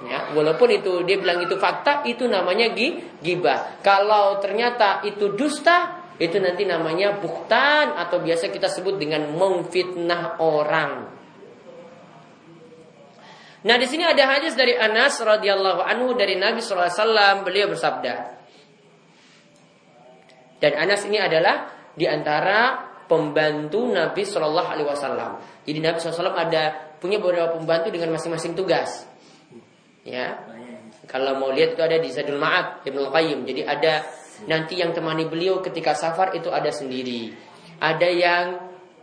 [0.04, 2.76] Ya, walaupun itu dia bilang itu fakta, itu namanya
[3.24, 3.80] gibah.
[3.80, 11.14] Kalau ternyata itu dusta, itu nanti namanya buktan atau biasa kita sebut dengan memfitnah orang.
[13.65, 18.38] Nah di sini ada hadis dari Anas radhiyallahu anhu dari Nabi SAW beliau bersabda.
[20.62, 25.32] Dan Anas ini adalah di antara pembantu Nabi Shallallahu Alaihi Wasallam.
[25.65, 29.06] Jadi Nabi SAW ada punya beberapa pembantu dengan masing-masing tugas.
[30.06, 30.38] Ya,
[31.10, 33.39] kalau mau lihat itu ada di Zadul Ma'ad Ibnu Qayyim.
[33.49, 34.06] Jadi ada
[34.45, 37.34] nanti yang temani beliau ketika safar itu ada sendiri.
[37.82, 38.45] Ada yang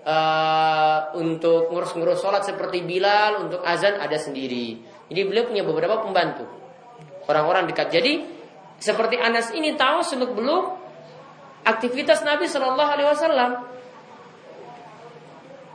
[0.07, 4.79] uh, untuk ngurus-ngurus sholat seperti Bilal, untuk azan ada sendiri.
[5.09, 6.47] Jadi beliau punya beberapa pembantu,
[7.29, 7.93] orang-orang dekat.
[7.93, 8.23] Jadi
[8.83, 10.65] seperti Anas ini tahu seluk beluk
[11.63, 13.51] aktivitas Nabi Shallallahu Alaihi Wasallam.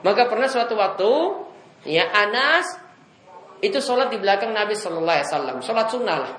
[0.03, 1.11] Maka pernah suatu waktu,
[1.89, 2.77] ya Anas
[3.63, 6.33] itu sholat di belakang Nabi Shallallahu Alaihi Wasallam, sholat sunnah lah,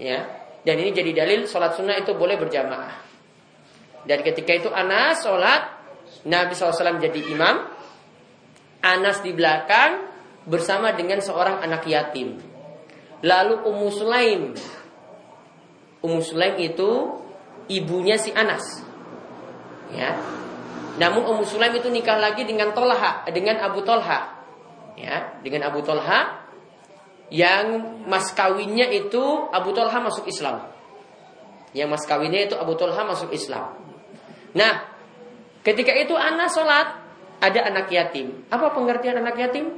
[0.00, 0.18] ya.
[0.58, 3.06] Dan ini jadi dalil sholat sunnah itu boleh berjamaah.
[4.04, 5.77] Dan ketika itu Anas sholat
[6.26, 7.56] Nabi SAW jadi imam,
[8.82, 10.06] Anas di belakang
[10.46, 12.38] bersama dengan seorang anak yatim.
[13.22, 14.42] Lalu Ummu Sulaim.
[16.00, 16.90] Ummu Sulaim itu
[17.68, 18.82] ibunya si Anas.
[19.90, 20.14] Ya.
[20.98, 24.38] Namun Ummu Sulaim itu nikah lagi dengan Tolha, dengan Abu Tolha.
[24.98, 26.48] Ya, dengan Abu Tolha
[27.30, 29.20] yang mas kawinnya itu
[29.52, 30.64] Abu Tolha masuk Islam.
[31.76, 33.78] Yang mas kawinnya itu Abu Tolha masuk Islam.
[34.56, 34.97] Nah,
[35.66, 36.86] Ketika itu anak sholat,
[37.38, 38.46] ada anak yatim.
[38.50, 39.74] Apa pengertian anak yatim?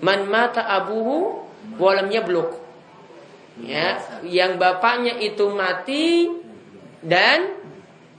[0.00, 1.44] Man mata abuhu
[1.76, 2.56] walamnya blok.
[3.60, 6.32] Ya, yang bapaknya itu mati
[7.04, 7.60] dan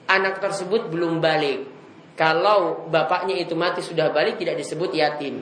[0.06, 1.66] anak tersebut belum balik.
[2.14, 5.42] Kalau bapaknya itu mati sudah balik tidak disebut yatim.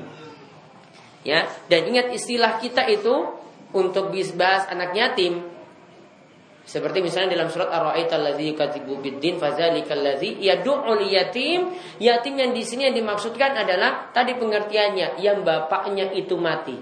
[1.27, 3.35] Ya, dan ingat istilah kita itu
[3.75, 5.43] untuk bahas anak yatim
[6.69, 11.73] seperti misalnya dalam surat Ar-Ra'aita allazi yukadzibu biddin fadzalikal ladzi yad'ul yatim.
[11.97, 16.77] Yatim yang di sini yang dimaksudkan adalah tadi pengertiannya yang bapaknya itu mati.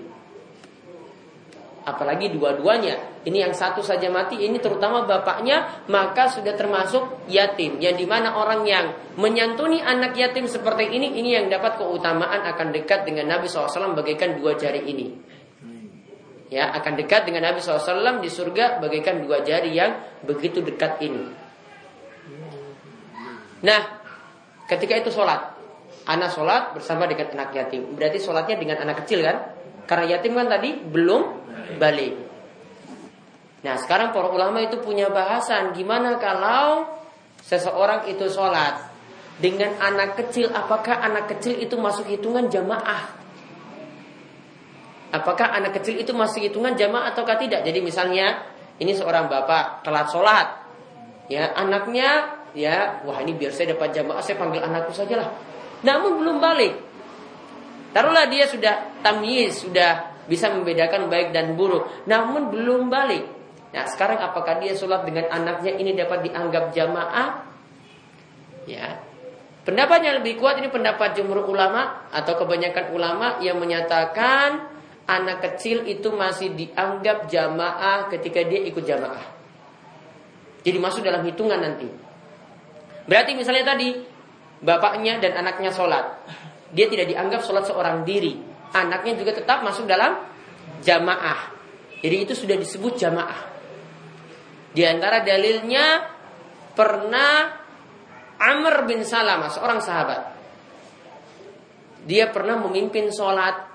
[1.87, 3.23] Apalagi dua-duanya.
[3.23, 7.79] Ini yang satu saja mati, ini terutama bapaknya, maka sudah termasuk yatim.
[7.79, 12.75] Yang di mana orang yang menyantuni anak yatim seperti ini, ini yang dapat keutamaan akan
[12.75, 15.36] dekat dengan Nabi SAW bagaikan dua jari ini
[16.47, 21.23] ya akan dekat dengan Nabi SAW di surga bagaikan dua jari yang begitu dekat ini.
[23.63, 23.81] Nah,
[24.69, 25.57] ketika itu sholat,
[26.07, 27.97] anak sholat bersama dengan anak yatim.
[27.97, 29.37] Berarti sholatnya dengan anak kecil kan?
[29.87, 31.21] Karena yatim kan tadi belum
[31.81, 32.13] balik.
[33.65, 36.87] Nah, sekarang para ulama itu punya bahasan gimana kalau
[37.43, 38.87] seseorang itu sholat
[39.37, 43.26] dengan anak kecil, apakah anak kecil itu masuk hitungan jamaah?
[45.07, 47.63] Apakah anak kecil itu masih hitungan jamaah ataukah tidak?
[47.63, 48.43] Jadi misalnya
[48.77, 50.47] ini seorang bapak telat sholat,
[51.31, 55.29] ya anaknya ya wah ini biar saya dapat jamaah saya panggil anakku saja lah.
[55.87, 56.73] Namun belum balik.
[57.95, 63.23] Taruhlah dia sudah tamyiz, sudah bisa membedakan baik dan buruk, namun belum balik.
[63.71, 67.47] Nah sekarang apakah dia sholat dengan anaknya ini dapat dianggap jamaah?
[68.67, 68.99] Ya,
[69.63, 74.76] pendapat yang lebih kuat ini pendapat jumhur ulama atau kebanyakan ulama yang menyatakan
[75.07, 79.23] anak kecil itu masih dianggap jamaah ketika dia ikut jamaah.
[80.67, 81.87] Jadi masuk dalam hitungan nanti.
[83.07, 83.95] Berarti misalnya tadi
[84.59, 86.27] bapaknya dan anaknya sholat,
[86.75, 88.35] dia tidak dianggap sholat seorang diri.
[88.75, 90.19] Anaknya juga tetap masuk dalam
[90.83, 91.55] jamaah.
[92.03, 93.47] Jadi itu sudah disebut jamaah.
[94.75, 96.03] Di antara dalilnya
[96.75, 97.63] pernah
[98.37, 100.21] Amr bin Salamah, seorang sahabat.
[102.05, 103.66] Dia pernah memimpin sholat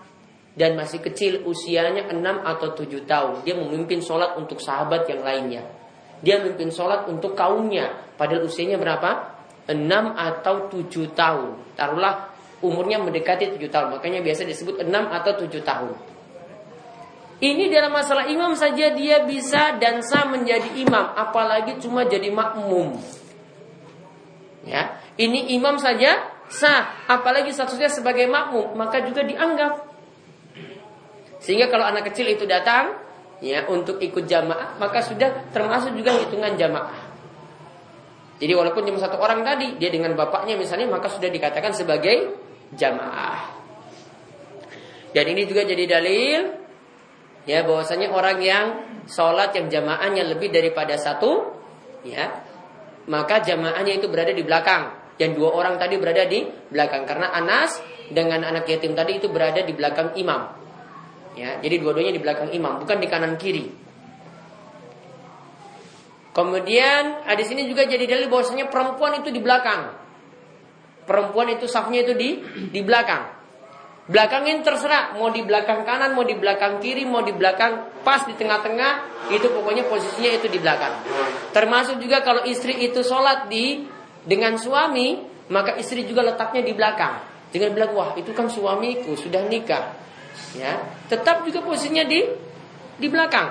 [0.52, 3.34] dan masih kecil usianya 6 atau 7 tahun.
[3.44, 5.64] Dia memimpin sholat untuk sahabat yang lainnya.
[6.20, 8.12] Dia memimpin sholat untuk kaumnya.
[8.20, 9.32] Padahal usianya berapa?
[9.66, 9.72] 6
[10.12, 11.72] atau 7 tahun.
[11.72, 12.30] Taruhlah
[12.60, 13.88] umurnya mendekati 7 tahun.
[13.96, 16.12] Makanya biasa disebut 6 atau 7 tahun.
[17.42, 23.02] Ini dalam masalah imam saja dia bisa dan sah menjadi imam, apalagi cuma jadi makmum.
[24.62, 29.91] Ya, ini imam saja sah, apalagi statusnya sebagai makmum, maka juga dianggap.
[31.42, 32.96] Sehingga kalau anak kecil itu datang,
[33.42, 37.10] ya untuk ikut jamaah, maka sudah termasuk juga hitungan jamaah.
[38.38, 42.38] Jadi walaupun cuma satu orang tadi, dia dengan bapaknya misalnya, maka sudah dikatakan sebagai
[42.78, 43.58] jamaah.
[45.12, 46.40] Dan ini juga jadi dalil
[47.44, 48.66] ya bahwasanya orang yang
[49.10, 51.58] sholat yang jamaahnya lebih daripada satu
[52.06, 52.30] ya
[53.10, 57.82] maka jamaahnya itu berada di belakang dan dua orang tadi berada di belakang karena Anas
[58.14, 60.61] dengan anak yatim tadi itu berada di belakang imam
[61.38, 63.66] ya jadi dua-duanya di belakang imam bukan di kanan kiri
[66.32, 69.92] kemudian di sini juga jadi dalil bahwasanya perempuan itu di belakang
[71.04, 72.30] perempuan itu safnya itu di
[72.72, 73.42] di belakang
[74.02, 78.34] Belakangin terserah, mau di belakang kanan, mau di belakang kiri, mau di belakang pas di
[78.34, 81.06] tengah-tengah, itu pokoknya posisinya itu di belakang.
[81.54, 83.86] Termasuk juga kalau istri itu sholat di
[84.26, 85.22] dengan suami,
[85.54, 87.14] maka istri juga letaknya di belakang.
[87.54, 89.94] Jangan bilang wah itu kan suamiku sudah nikah,
[90.56, 90.80] ya.
[91.08, 92.20] Tetap juga posisinya di
[92.98, 93.48] di belakang,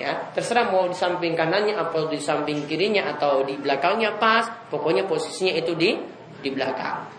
[0.00, 0.32] ya.
[0.32, 5.54] Terserah mau di samping kanannya atau di samping kirinya atau di belakangnya pas, pokoknya posisinya
[5.54, 5.96] itu di
[6.40, 7.16] di belakang.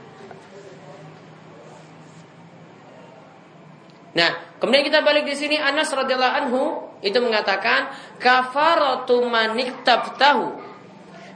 [4.17, 6.63] Nah, kemudian kita balik di sini Anas radhiyallahu anhu
[7.05, 10.57] itu mengatakan kafaratu manik tahu.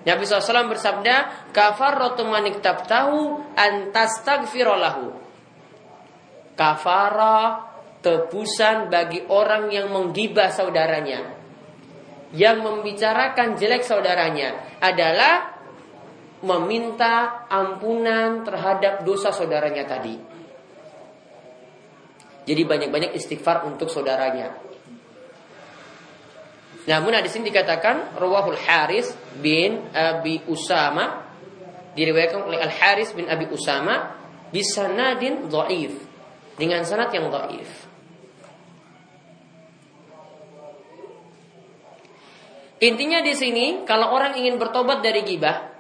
[0.02, 4.26] Nabi SAW bersabda, kafaratu manik tahu antas
[6.62, 7.58] Kafara
[8.06, 11.42] tebusan bagi orang yang menggibah saudaranya.
[12.38, 15.58] Yang membicarakan jelek saudaranya adalah
[16.46, 20.14] meminta ampunan terhadap dosa saudaranya tadi.
[22.46, 24.54] Jadi banyak-banyak istighfar untuk saudaranya.
[26.86, 31.26] Namun di sini dikatakan Rawahul Haris bin Abi Usama
[31.98, 34.14] diriwayatkan oleh Al Haris bin Abi Usama
[34.54, 36.11] bisanadin dhaif
[36.56, 37.92] dengan sanad yang dhaif.
[42.82, 45.72] Intinya di sini kalau orang ingin bertobat dari gibah,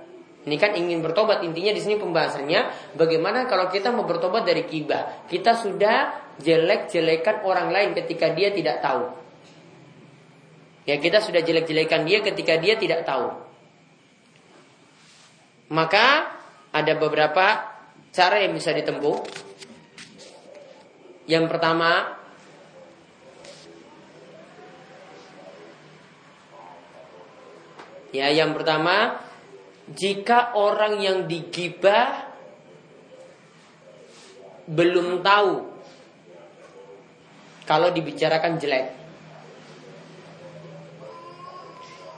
[0.41, 5.25] ini kan ingin bertobat intinya di sini pembahasannya bagaimana kalau kita mau bertobat dari gibah.
[5.29, 9.05] Kita sudah jelek-jelekan orang lain ketika dia tidak tahu.
[10.89, 13.37] Ya kita sudah jelek-jelekan dia ketika dia tidak tahu.
[15.69, 16.33] Maka
[16.73, 17.69] ada beberapa
[18.09, 19.49] cara yang bisa ditempuh.
[21.29, 22.21] Yang pertama
[28.11, 29.23] Ya, yang pertama
[29.87, 32.27] jika orang yang digibah
[34.67, 35.71] belum tahu
[37.63, 38.99] kalau dibicarakan jelek.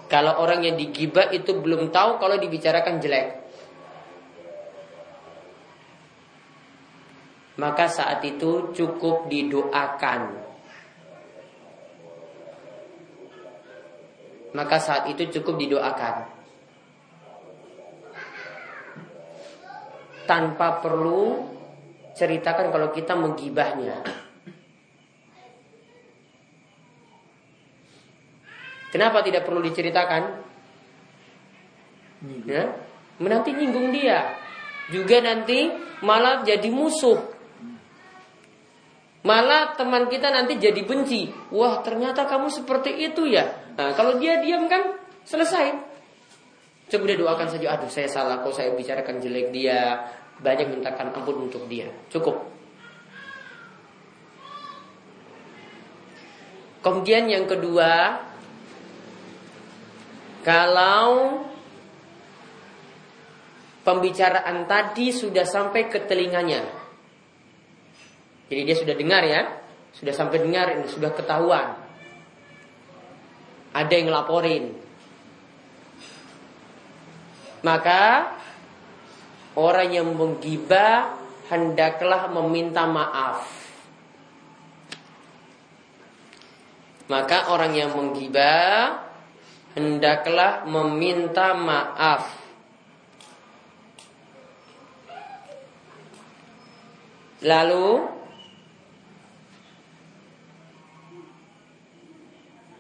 [0.10, 3.43] Kalau orang yang digibah itu belum tahu kalau dibicarakan jelek.
[7.64, 10.36] Maka saat itu cukup didoakan.
[14.52, 16.28] Maka saat itu cukup didoakan.
[20.28, 21.56] Tanpa perlu
[22.12, 24.04] ceritakan kalau kita menggibahnya.
[28.92, 30.24] Kenapa tidak perlu diceritakan?
[32.44, 32.76] Ya,
[33.24, 34.36] nanti nyinggung dia.
[34.92, 35.72] Juga nanti
[36.04, 37.33] malah jadi musuh.
[39.24, 41.32] Malah teman kita nanti jadi benci.
[41.56, 43.48] Wah ternyata kamu seperti itu ya.
[43.80, 45.80] Nah kalau dia diam kan selesai.
[46.92, 47.72] Coba dia doakan saja.
[47.80, 50.12] Aduh saya salah kok saya bicarakan jelek dia.
[50.44, 51.88] Banyak mintakan ampun untuk dia.
[52.12, 52.52] Cukup.
[56.84, 58.20] Kemudian yang kedua
[60.44, 61.40] kalau
[63.88, 66.83] pembicaraan tadi sudah sampai ke telinganya.
[68.52, 69.42] Jadi dia sudah dengar ya,
[69.94, 71.78] sudah sampai dengar ini sudah ketahuan.
[73.74, 74.74] Ada yang laporin.
[77.64, 78.34] Maka
[79.56, 81.16] orang yang menggibah
[81.48, 83.48] hendaklah meminta maaf.
[87.08, 89.04] Maka orang yang menggibah
[89.76, 92.24] hendaklah meminta maaf.
[97.44, 98.08] Lalu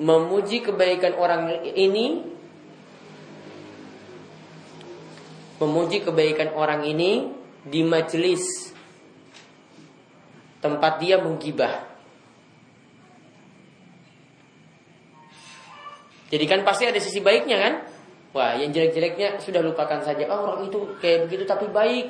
[0.01, 2.33] memuji kebaikan orang ini
[5.61, 7.29] memuji kebaikan orang ini
[7.63, 8.73] di majelis
[10.59, 11.91] tempat dia menggibah.
[16.33, 17.73] Jadi kan pasti ada sisi baiknya kan?
[18.33, 20.25] Wah, yang jelek-jeleknya sudah lupakan saja.
[20.33, 22.09] Oh, orang itu kayak begitu tapi baik.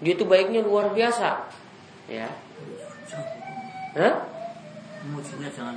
[0.00, 1.52] Dia itu baiknya luar biasa.
[2.08, 2.32] Ya.
[3.94, 4.33] Hah?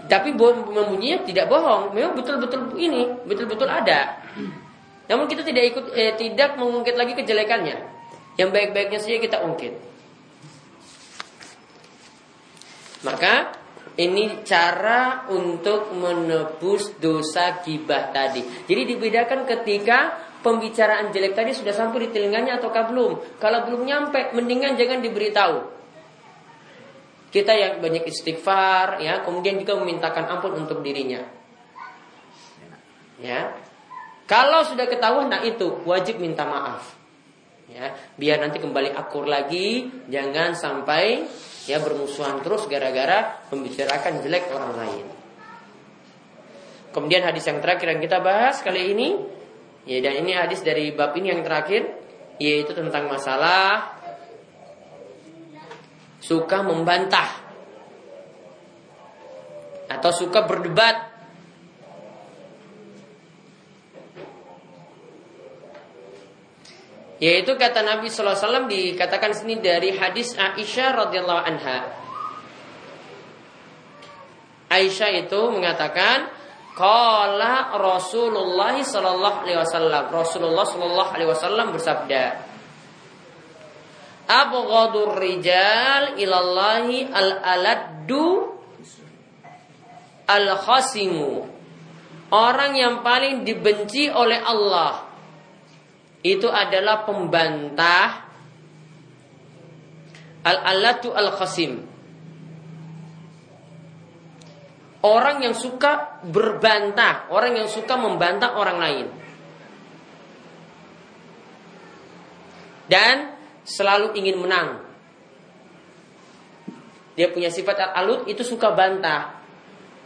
[0.07, 1.91] Tapi memujinya tidak bohong.
[1.91, 4.23] Memang betul-betul ini, betul-betul ada.
[5.07, 7.77] Namun kita tidak ikut eh, tidak mengungkit lagi kejelekannya.
[8.39, 9.73] Yang baik-baiknya saja kita ungkit.
[13.03, 13.55] Maka
[13.97, 18.45] ini cara untuk menebus dosa gibah tadi.
[18.69, 23.11] Jadi dibedakan ketika pembicaraan jelek tadi sudah sampai di telinganya ataukah belum.
[23.41, 25.76] Kalau belum nyampe, mendingan jangan diberitahu.
[27.27, 31.27] Kita yang banyak istighfar, ya, kemudian juga memintakan ampun untuk dirinya.
[33.19, 33.51] Ya,
[34.27, 36.95] kalau sudah ketahuan, nah itu wajib minta maaf.
[37.67, 41.27] Ya, biar nanti kembali akur lagi, jangan sampai
[41.67, 45.05] ya bermusuhan terus gara-gara membicarakan jelek orang lain.
[46.95, 49.19] Kemudian hadis yang terakhir yang kita bahas kali ini,
[49.83, 51.91] ya dan ini hadis dari bab ini yang terakhir,
[52.39, 53.96] yaitu tentang masalah
[56.17, 57.29] suka membantah
[59.87, 61.17] atau suka berdebat
[67.17, 71.79] Yaitu kata Nabi SAW dikatakan sini dari hadis Aisyah radhiyallahu anha.
[74.69, 76.29] Aisyah itu mengatakan,
[76.77, 80.13] Qala Rasulullah sallallahu alaihi wasallam.
[80.13, 82.46] Rasulullah sallallahu alaihi wasallam bersabda,
[84.27, 88.59] Abghadur rijal ilallahi al-aladdu
[90.27, 91.47] al-khasimu.
[92.27, 95.07] Orang yang paling dibenci oleh Allah
[96.27, 98.27] itu adalah pembantah
[100.43, 101.87] al-alatu al-khasim.
[105.07, 109.07] Orang yang suka berbantah, orang yang suka membantah orang lain.
[112.91, 113.36] Dan
[113.67, 114.87] selalu ingin menang.
[117.19, 119.35] Dia punya sifat al-alut itu suka bantah.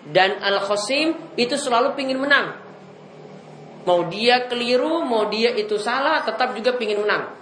[0.02, 2.58] Dan al-khasim itu selalu ingin menang.
[3.86, 7.38] Mau dia keliru, mau dia itu salah, tetap juga ingin menang.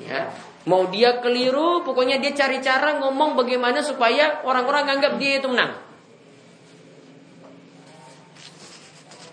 [0.00, 0.32] Ya,
[0.64, 5.76] mau dia keliru, pokoknya dia cari cara ngomong bagaimana supaya orang-orang anggap dia itu menang.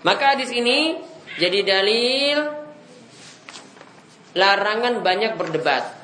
[0.04, 1.00] Maka di sini
[1.40, 2.67] jadi dalil
[4.38, 5.98] larangan banyak berdebat.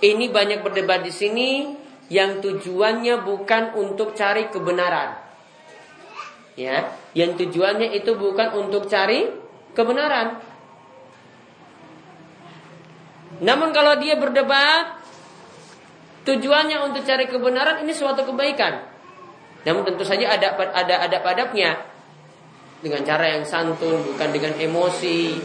[0.00, 1.76] Ini banyak berdebat di sini
[2.08, 5.12] yang tujuannya bukan untuk cari kebenaran.
[6.56, 9.28] Ya, yang tujuannya itu bukan untuk cari
[9.76, 10.40] kebenaran.
[13.44, 14.99] Namun kalau dia berdebat
[16.24, 18.84] tujuannya untuk cari kebenaran ini suatu kebaikan.
[19.64, 21.76] Namun tentu saja ada ada ada adabnya
[22.80, 25.36] dengan cara yang santun, bukan dengan emosi.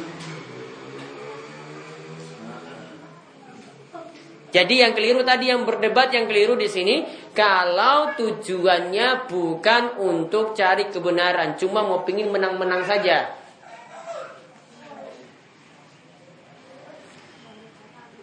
[4.56, 7.04] Jadi yang keliru tadi yang berdebat yang keliru di sini
[7.36, 13.36] kalau tujuannya bukan untuk cari kebenaran, cuma mau pingin menang-menang saja.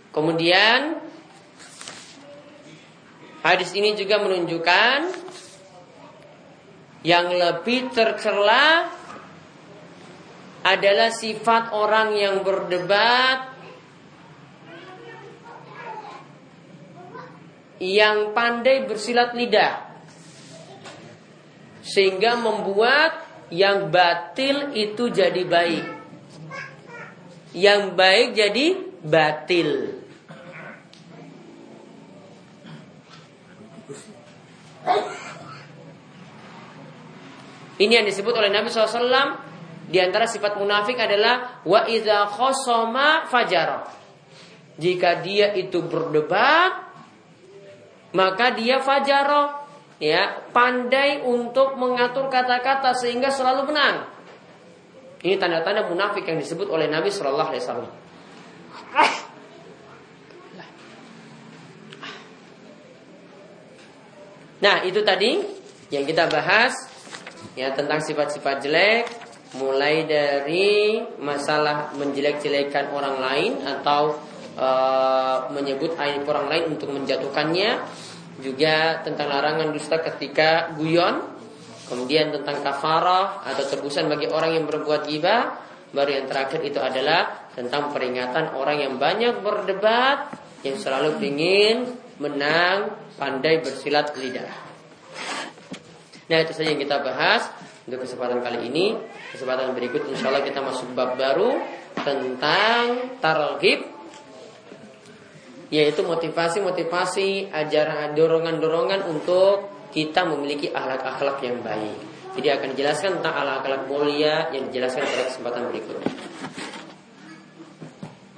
[0.09, 1.12] Kemudian
[3.43, 4.99] hadis ini juga menunjukkan
[7.03, 8.87] yang lebih tercela
[10.63, 13.51] adalah sifat orang yang berdebat
[17.83, 19.91] yang pandai bersilat lidah
[21.83, 25.87] sehingga membuat yang batil itu jadi baik.
[27.53, 28.67] yang baik jadi
[29.05, 30.02] batil.
[37.83, 39.43] Ini yang disebut oleh Nabi SAW
[39.91, 43.91] di antara sifat munafik adalah wa idza khosoma fajara.
[44.79, 46.93] Jika dia itu berdebat
[48.13, 49.65] maka dia fajaro
[49.97, 54.07] ya pandai untuk mengatur kata-kata sehingga selalu menang.
[55.23, 57.91] Ini tanda-tanda munafik yang disebut oleh Nabi Shallallahu Alaihi.
[64.63, 65.43] Nah itu tadi
[65.91, 66.73] yang kita bahas
[67.59, 69.05] ya tentang sifat-sifat jelek
[69.59, 74.17] mulai dari masalah menjelek-jelekan orang lain atau
[74.57, 74.69] e,
[75.53, 77.71] menyebut aib orang lain untuk menjatuhkannya
[78.41, 81.21] juga tentang larangan dusta ketika guyon
[81.91, 85.61] kemudian tentang kafarah atau tebusan bagi orang yang berbuat ghibah.
[85.93, 90.33] Baru yang terakhir itu adalah tentang peringatan orang yang banyak berdebat
[90.65, 91.85] yang selalu ingin
[92.19, 94.53] menang pandai bersilat lidah
[96.29, 97.49] nah itu saja yang kita bahas
[97.87, 98.97] untuk kesempatan kali ini
[99.33, 101.57] kesempatan berikut insya Allah kita masuk bab baru
[102.01, 103.93] tentang targhib
[105.73, 111.97] yaitu motivasi-motivasi ajaran dorongan-dorongan untuk kita memiliki akhlak-akhlak yang baik.
[112.37, 116.13] Jadi akan dijelaskan tentang akhlak-akhlak mulia yang dijelaskan pada kesempatan berikutnya.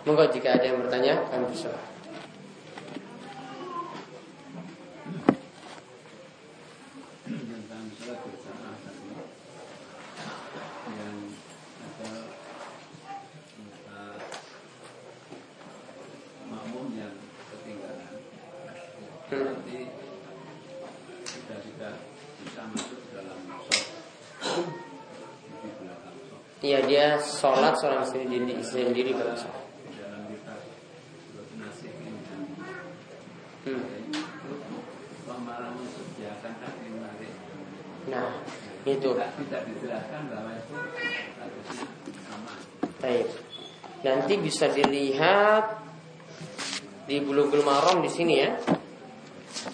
[0.06, 1.74] Monggo jika ada yang bertanya, kami bisa.
[26.64, 29.64] Iya dia sholat seorang sendiri sendiri pada sholat.
[33.68, 33.84] Hmm.
[38.08, 38.32] Nah,
[38.88, 39.10] itu.
[43.00, 43.28] Baik.
[44.04, 45.84] Nanti bisa dilihat
[47.04, 48.56] di Bulughul Maram di sini ya.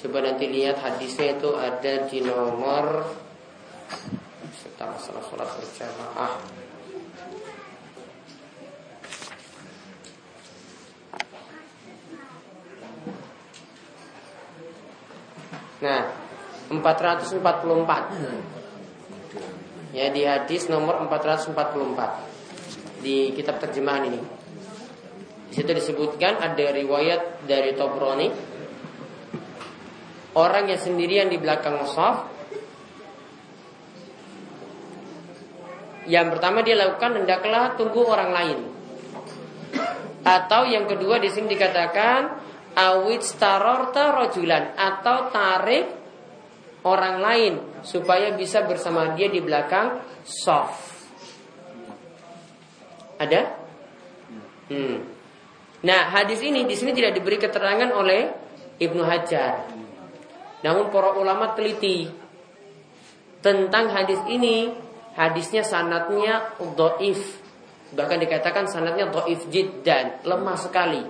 [0.02, 3.06] Coba nanti lihat hadisnya itu ada di nomor
[4.98, 6.69] salah sholat berjamaah.
[15.80, 16.12] Nah,
[16.68, 17.40] 444.
[19.90, 24.20] Ya di hadis nomor 444 di kitab terjemahan ini.
[25.50, 28.30] Di situ disebutkan ada riwayat dari Tobroni
[30.38, 32.30] orang yang sendirian di belakang mushaf
[36.06, 38.58] yang pertama dia lakukan hendaklah tunggu orang lain.
[40.22, 45.86] Atau yang kedua di sini dikatakan awit starorta rojulan atau tarik
[46.86, 47.54] orang lain
[47.84, 50.90] supaya bisa bersama dia di belakang soft.
[53.20, 53.40] Ada?
[54.72, 54.98] Hmm.
[55.80, 58.32] Nah, hadis ini di sini tidak diberi keterangan oleh
[58.80, 59.68] Ibnu Hajar.
[60.60, 62.08] Namun para ulama teliti
[63.44, 64.88] tentang hadis ini.
[65.10, 67.42] Hadisnya sanatnya doif.
[67.92, 69.42] Bahkan dikatakan sanatnya doif
[69.82, 71.02] dan lemah sekali.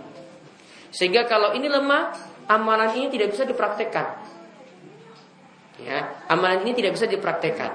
[0.91, 2.11] Sehingga kalau ini lemah,
[2.51, 4.07] amalan ini tidak bisa dipraktekkan.
[5.81, 7.71] Ya, amalan ini tidak bisa dipraktekkan.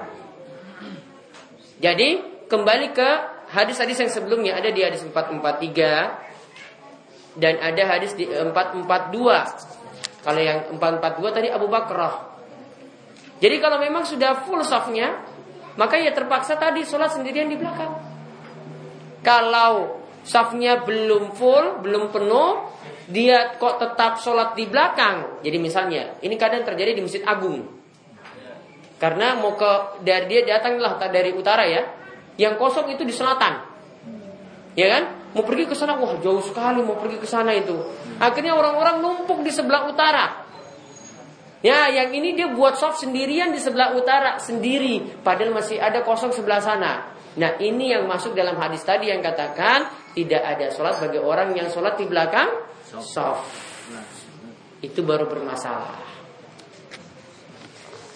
[1.82, 3.08] Jadi kembali ke
[3.50, 10.22] hadis-hadis yang sebelumnya ada di hadis 443 dan ada hadis di 442.
[10.22, 12.34] Kalau yang 442 tadi Abu Bakar.
[13.36, 15.20] Jadi kalau memang sudah full softnya,
[15.76, 17.92] maka ya terpaksa tadi sholat sendirian di belakang.
[19.20, 22.64] Kalau softnya belum full, belum penuh,
[23.06, 25.42] dia kok tetap sholat di belakang.
[25.46, 27.62] Jadi misalnya, ini kadang terjadi di Masjid Agung.
[28.96, 31.86] Karena mau ke dari dia datanglah dari utara ya,
[32.40, 33.62] yang kosong itu di selatan.
[34.74, 35.04] Ya kan?
[35.36, 37.76] Mau pergi ke sana, wah jauh sekali mau pergi ke sana itu.
[38.16, 40.48] Akhirnya orang-orang numpuk di sebelah utara.
[41.60, 46.32] Ya, yang ini dia buat soft sendirian di sebelah utara sendiri, padahal masih ada kosong
[46.32, 47.12] sebelah sana.
[47.36, 51.68] Nah, ini yang masuk dalam hadis tadi yang katakan tidak ada sholat bagi orang yang
[51.68, 52.48] sholat di belakang
[52.86, 53.50] soft.
[54.80, 56.16] Itu baru bermasalah.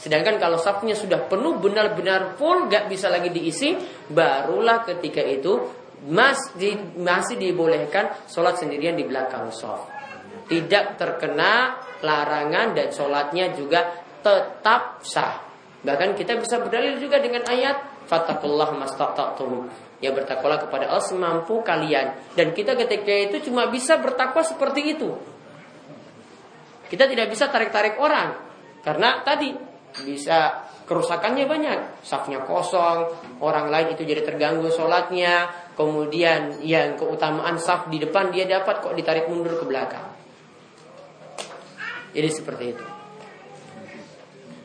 [0.00, 3.76] Sedangkan kalau softnya sudah penuh benar-benar full gak bisa lagi diisi,
[4.08, 5.60] barulah ketika itu
[6.08, 9.92] masih masih dibolehkan sholat sendirian di belakang soft.
[10.48, 15.36] Tidak terkena larangan dan sholatnya juga tetap sah.
[15.84, 19.70] Bahkan kita bisa berdalil juga dengan ayat fattakullah mastata'tum.
[20.02, 22.18] Ya bertakwalah kepada Allah semampu kalian.
[22.34, 25.14] Dan kita ketika itu cuma bisa bertakwa seperti itu.
[26.90, 28.34] Kita tidak bisa tarik-tarik orang.
[28.82, 29.54] Karena tadi
[30.02, 32.02] bisa kerusakannya banyak.
[32.02, 35.46] Safnya kosong, orang lain itu jadi terganggu sholatnya.
[35.78, 40.10] Kemudian yang keutamaan saf di depan dia dapat kok ditarik mundur ke belakang.
[42.10, 42.86] Jadi seperti itu.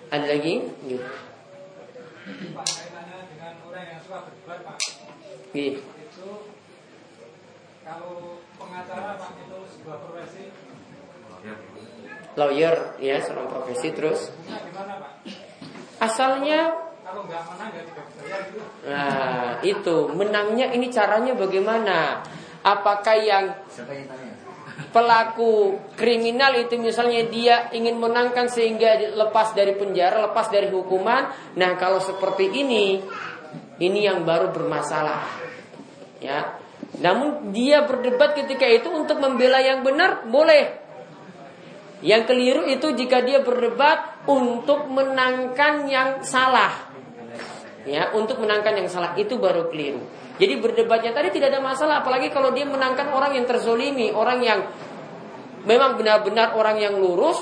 [0.10, 0.54] Ada lagi?
[5.55, 5.80] Gitu.
[5.82, 6.30] Itu
[7.84, 10.43] kalau pengacara Pak itu sebuah profesi?
[12.36, 14.32] Lawyer ya seorang profesi terus?
[16.03, 18.59] Asalnya kalau nggak menang nggak dibayar itu.
[18.89, 19.97] Nah itu.
[20.11, 22.26] Menangnya ini caranya bagaimana?
[22.66, 23.45] Apakah yang
[24.91, 31.32] pelaku kriminal itu misalnya dia ingin menangkan sehingga lepas dari penjara lepas dari hukuman?
[31.55, 32.99] Nah kalau seperti ini
[33.80, 35.28] ini yang baru bermasalah
[36.23, 36.59] ya.
[36.95, 40.84] Namun dia berdebat ketika itu untuk membela yang benar boleh.
[41.99, 46.91] Yang keliru itu jika dia berdebat untuk menangkan yang salah.
[47.86, 50.01] Ya, untuk menangkan yang salah itu baru keliru.
[50.36, 54.59] Jadi berdebatnya tadi tidak ada masalah apalagi kalau dia menangkan orang yang terzolimi, orang yang
[55.63, 57.39] memang benar-benar orang yang lurus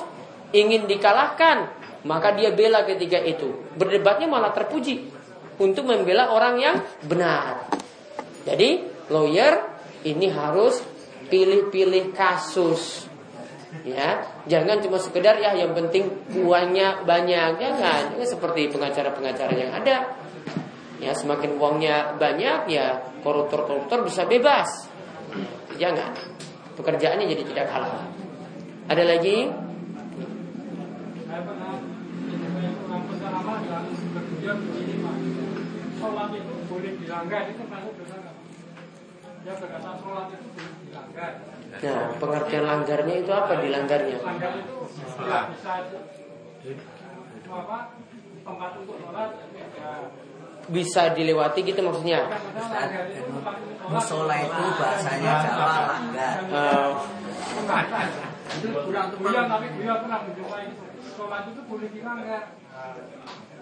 [0.54, 1.74] ingin dikalahkan,
[2.06, 3.56] maka dia bela ketika itu.
[3.74, 5.23] Berdebatnya malah terpuji
[5.64, 6.76] untuk membela orang yang
[7.08, 7.72] benar.
[8.44, 9.64] Jadi lawyer
[10.04, 10.84] ini harus
[11.32, 13.08] pilih-pilih kasus.
[13.82, 16.06] Ya, jangan cuma sekedar ya yang penting
[16.46, 18.14] uangnya banyak, jangan.
[18.20, 20.14] Ini seperti pengacara-pengacara yang ada.
[21.02, 24.88] Ya, semakin uangnya banyak ya koruptor-koruptor bisa bebas.
[25.82, 26.14] Jangan.
[26.78, 28.08] Pekerjaannya jadi tidak halal.
[28.88, 29.64] Ada lagi?
[31.34, 32.46] saya pernah begini
[32.86, 34.83] Pak
[36.14, 38.36] sholat itu boleh dilanggar itu kamu benar nggak?
[39.44, 41.32] dia berkata sholat itu boleh dilanggar.
[41.74, 44.18] Nah, pengertian langgarnya itu apa dilanggarnya?
[44.22, 45.74] langgar itu tidak bisa
[47.50, 47.78] apa?
[48.46, 49.94] Tempat untuk sholat ya
[50.64, 52.30] Bisa dilewati gitu maksudnya?
[52.30, 53.34] kadang-kadang langgar itu
[53.84, 56.36] Musola itu bahasanya Jawa langgar.
[56.46, 56.90] Eh,
[58.54, 60.84] itu kurang Buya tapi Buya pernah mencoba itu
[61.18, 62.44] sholat itu boleh dilanggar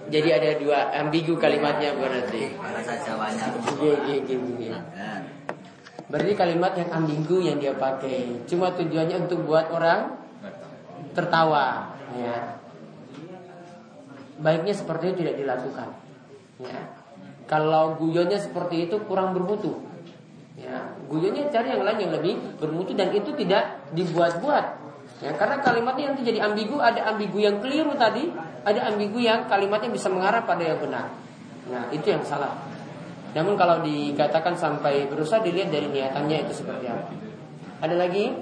[0.10, 2.58] jadi ada dua ambigu kalimatnya berarti.
[2.58, 3.45] Bahasa Jawanya
[4.58, 4.80] iya.
[4.82, 5.22] langgar.
[6.12, 8.43] Berarti kalimat yang ambigu yang dia pakai.
[8.49, 10.18] Cuma tujuannya untuk buat orang
[11.14, 11.95] tertawa.
[12.18, 12.60] Ya.
[14.41, 15.89] Baiknya seperti itu tidak dilakukan.
[16.60, 16.80] Ya.
[17.45, 19.91] Kalau guyonnya seperti itu kurang bermutu.
[20.60, 24.81] Ya, guyonnya cari yang lain yang lebih bermutu dan itu tidak dibuat-buat.
[25.22, 28.34] Ya, karena kalimatnya nanti jadi ambigu, ada ambigu yang keliru tadi,
[28.65, 31.13] ada ambigu yang kalimatnya bisa mengarah pada yang benar.
[31.69, 32.57] Nah, itu yang salah.
[33.38, 37.05] Namun kalau dikatakan sampai berusaha dilihat dari niatannya itu seperti apa.
[37.86, 38.34] Ada lagi?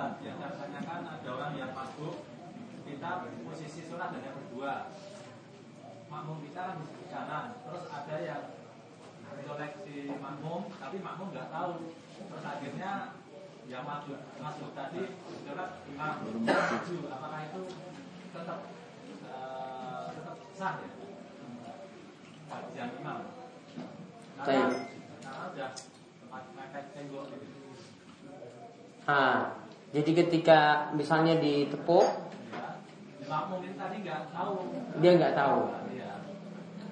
[0.00, 2.26] Ada orang yang masuk
[2.84, 3.10] kita
[3.46, 4.90] posisi sholat hanya berdua
[6.10, 8.42] makmum kita kan di kanan terus ada yang
[9.30, 11.72] mencolek si makmum tapi makmum nggak tahu
[12.18, 13.14] terus akhirnya
[13.70, 15.02] yang masuk masuk tadi
[15.44, 17.60] sholat imam maju apakah itu
[18.32, 18.58] tetap
[19.24, 20.88] eh, tetap sah ya
[22.50, 23.18] kajian imam
[24.40, 24.66] karena
[25.20, 25.70] karena udah
[26.56, 27.48] mepet tembok gitu
[29.08, 29.58] Ah,
[29.90, 32.04] jadi ketika misalnya ditepuk,
[33.26, 33.42] Ya,
[33.74, 34.54] tadi nggak tahu.
[35.02, 35.60] dia nggak tahu.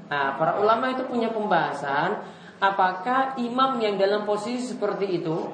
[0.09, 2.18] Nah, para ulama itu punya pembahasan
[2.59, 5.53] apakah imam yang dalam posisi seperti itu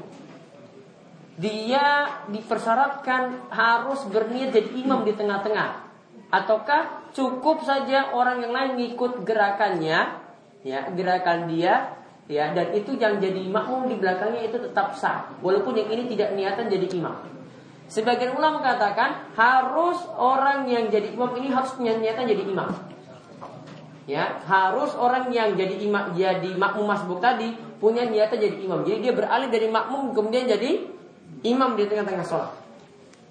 [1.34, 5.82] dia dipersyaratkan harus berniat jadi imam di tengah-tengah.
[6.30, 10.22] Ataukah cukup saja orang yang lain ngikut gerakannya
[10.64, 15.34] ya gerakan dia ya dan itu yang jadi makmum di belakangnya itu tetap sah.
[15.42, 17.14] Walaupun yang ini tidak niatan jadi imam.
[17.84, 22.70] Sebagian ulama mengatakan harus orang yang jadi imam ini harus punya niatan jadi imam.
[24.04, 28.86] Ya harus orang yang jadi imam jadi makmum masbuk tadi punya niatan jadi imam.
[28.86, 30.93] Jadi dia beralih dari makmum kemudian jadi
[31.44, 32.52] imam di tengah-tengah sholat.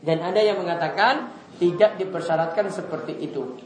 [0.05, 3.59] Dan ada yang mengatakan tidak dipersyaratkan seperti itu.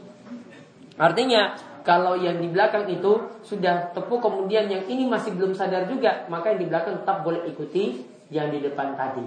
[0.98, 1.54] Artinya
[1.86, 6.52] kalau yang di belakang itu sudah tepuk kemudian yang ini masih belum sadar juga maka
[6.52, 9.24] yang di belakang tetap boleh ikuti yang di depan tadi.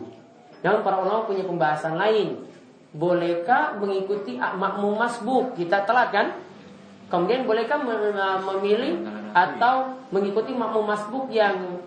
[0.62, 2.48] Namun para ulama punya pembahasan lain.
[2.92, 5.56] Bolehkah mengikuti makmum masbuk?
[5.56, 6.28] Kita telat kan?
[7.08, 11.80] Kemudian bolehkah mem- memilih atau mengikuti makmum masbuk yang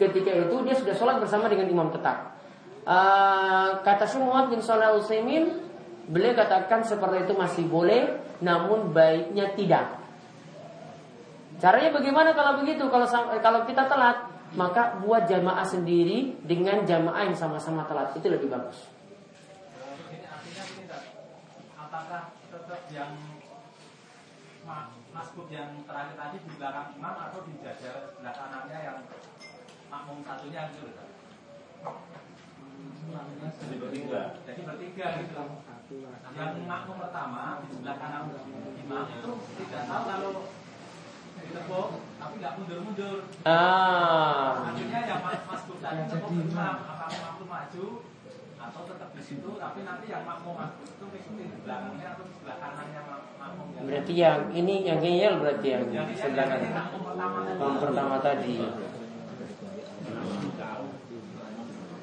[0.00, 2.35] ketika itu dia sudah sholat bersama dengan imam tetap.
[2.86, 5.02] Eh, kata Syumuat bin Salih al
[6.06, 9.98] beliau katakan seperti itu masih boleh, namun baiknya tidak.
[11.58, 12.86] Caranya bagaimana kalau begitu?
[12.86, 18.30] Kalau eh, kalau kita telat, maka buat jamaah sendiri dengan jamaah yang sama-sama telat itu
[18.30, 18.86] lebih bagus.
[20.06, 20.62] Ini artinya
[21.74, 23.10] apakah tetap yang
[24.62, 28.98] ma- masbuk yang terakhir tadi di belakang imam atau di jajar sebelah kanannya yang
[29.90, 30.86] makmum satunya gitu?
[33.56, 34.22] Jadi bertiga.
[34.44, 35.42] Jadi bertiga gitu.
[36.34, 38.22] Yang makmum pertama di sebelah kanan
[38.76, 40.32] imam itu tidak tahu kalau
[41.36, 43.18] ditepuk tapi nggak mundur-mundur.
[43.44, 47.86] Ah, Akhirnya yang mas masbuk tadi tepuk imam apakah makmum maju
[48.56, 52.56] atau tetap di situ tapi nanti yang makmum itu mengikuti di belakangnya atau di sebelah
[52.58, 56.72] kanannya mak- makmum yang berarti yang ini yang ngeyel berarti yang yang ini sebelah kanan.
[56.74, 57.54] makmum pertama tadi.
[57.62, 58.56] Yang pertama tadi.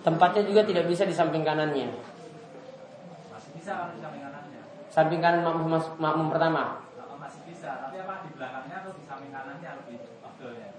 [0.03, 1.87] Tempatnya juga tidak bisa di samping kanannya.
[3.25, 7.81] masih bisa kalau di samping kanannya Samping kanan makmum, mas- makmum pertama, Kalau masih bisa
[7.81, 10.69] tapi apa di belakangnya atau di samping kanannya lebih afdolnya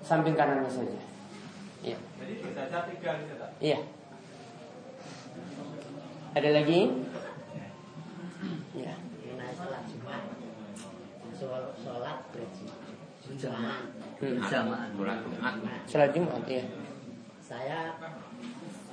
[0.00, 1.00] samping kanannya saja.
[1.80, 1.96] Iya.
[1.96, 3.78] jadi bisa saja tiga gitu tak Iya.
[6.30, 6.80] Ada lagi?
[8.76, 8.94] Ya.
[8.94, 10.22] mengenai sholat Jumat
[11.74, 12.18] sholat
[13.24, 13.78] berjamaah
[14.20, 14.36] Hmm.
[14.36, 14.92] Berjamaah.
[15.88, 16.60] Salat Jumat ya.
[17.50, 17.98] Saya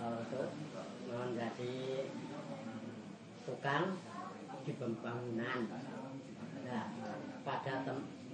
[0.02, 0.50] eh, untuk
[1.06, 2.10] menjadi
[3.46, 4.02] tukang
[4.66, 5.70] di pembangunan.
[6.66, 6.90] Nah
[7.46, 7.86] pada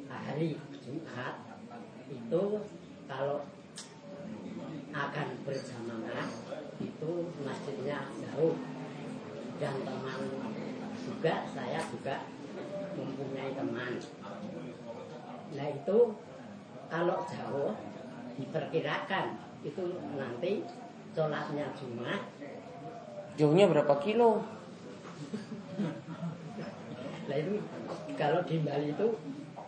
[0.07, 1.43] hari Jumat
[2.07, 2.43] itu
[3.03, 3.43] kalau
[4.95, 6.27] akan berjamaah
[6.79, 7.11] itu
[7.43, 8.55] masjidnya jauh.
[9.59, 10.19] Dan teman
[11.03, 12.23] juga saya juga
[12.95, 13.99] mempunyai teman.
[15.51, 15.99] Nah itu
[16.87, 17.75] kalau jauh
[18.39, 19.83] diperkirakan itu
[20.13, 20.51] nanti
[21.13, 22.21] sholatnya Jumat
[23.33, 24.45] Jauhnya berapa kilo?
[27.23, 27.55] nah itu
[28.13, 29.07] kalau di Bali itu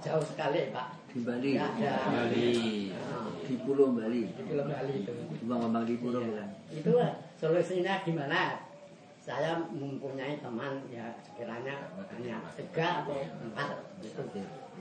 [0.04, 1.56] jauh sekali Pak Di Bali.
[1.56, 2.52] Nggak ada Bali.
[2.92, 4.22] Nah, Di Pulau Bali.
[4.28, 5.14] di Pulau Bali itu
[5.48, 6.36] Bang-bang di Pulau Iya.
[6.36, 6.50] kan.
[6.70, 6.92] itu
[7.36, 8.60] solusinya gimana
[9.18, 13.70] saya mempunyai teman ya sekiranya hanya tiga atau empat
[14.00, 14.22] itu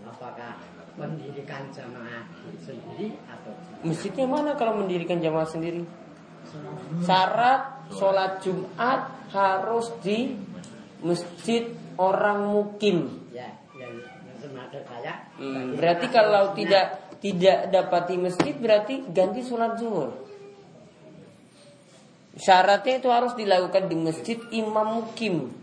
[0.03, 0.59] apakah
[0.95, 2.27] mendirikan jamaah
[2.63, 5.83] sendiri atau Masjidnya mana kalau mendirikan jamaah sendiri?
[7.03, 10.39] Syarat sholat Jumat harus di
[11.03, 11.69] masjid
[11.99, 13.29] orang mukim.
[13.35, 13.99] ya yang
[14.39, 20.15] senada saya Hmm, berarti kalau tidak tidak dapat di masjid berarti ganti sholat zuhur.
[22.35, 25.55] Syaratnya itu harus dilakukan di masjid imam mukim,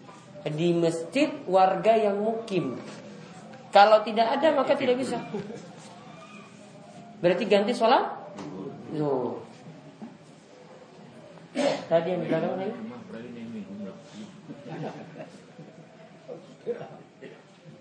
[0.44, 2.80] di masjid warga yang mukim.
[3.72, 5.16] Kalau tidak ada maka tidak bisa.
[7.24, 8.04] Berarti ganti sholat
[8.92, 9.48] zuhur.
[11.88, 12.68] Tadi yang di tadi?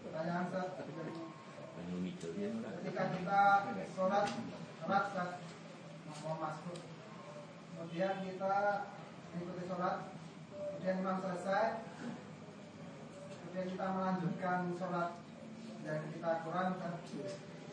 [0.02, 0.44] Pertanyaan.
[2.80, 3.40] Ketika kita
[3.96, 4.26] sholat,
[4.82, 5.04] sholat
[6.20, 6.78] mau masuk,
[7.72, 8.54] kemudian kita
[9.32, 9.96] mengikuti sholat,
[10.52, 11.80] kemudian imam selesai,
[13.40, 15.08] kemudian kita melanjutkan sholat
[15.84, 16.94] yang kita kurang, Ustaz.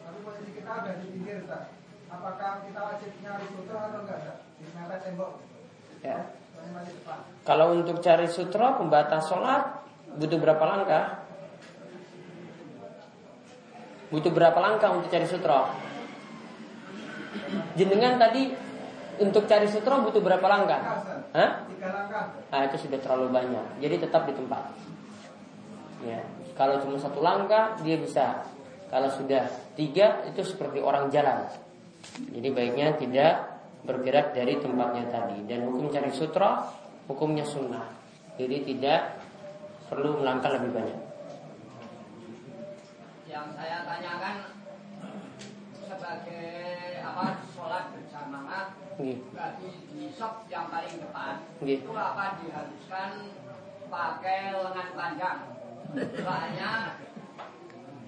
[0.08, 1.72] tapi posisi kita ada di pinggir Ustaz.
[2.08, 4.38] Apakah kita wajib nyari sutra atau enggak Ustaz?
[4.58, 5.32] Di mepet tembok.
[6.02, 6.20] Ya.
[7.48, 9.86] Kalau untuk cari sutra pembatas sholat
[10.18, 11.06] butuh berapa langkah?
[14.08, 15.72] Butuh berapa langkah untuk cari sutra?
[17.76, 18.56] Jenengan tadi
[19.20, 20.82] untuk cari sutra butuh berapa langkah?
[21.36, 21.52] Hah?
[21.68, 22.26] Tiga langkah.
[22.50, 23.66] Nah itu sudah terlalu banyak.
[23.84, 24.64] Jadi tetap di tempat.
[26.04, 26.22] Ya.
[26.58, 28.42] Kalau cuma satu langkah dia bisa.
[28.90, 29.46] Kalau sudah
[29.78, 31.46] tiga itu seperti orang jalan.
[32.34, 35.46] Jadi baiknya tidak bergerak dari tempatnya tadi.
[35.46, 36.66] Dan hukum cari sutra
[37.06, 37.86] hukumnya sunnah.
[38.42, 39.22] Jadi tidak
[39.88, 41.00] perlu melangkah lebih banyak.
[43.28, 44.50] yang saya tanyakan
[45.84, 46.48] sebagai
[47.06, 48.66] apa sholat berjamaah
[49.36, 51.86] bagi di shop yang paling depan Nggih.
[51.86, 53.12] itu apa diharuskan
[53.92, 55.40] pakai lengan panjang
[55.96, 56.72] soalnya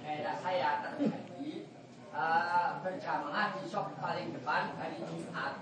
[0.03, 1.51] daerah saya terjadi
[2.11, 5.53] eh, berjamaah di shop paling depan hari Jumat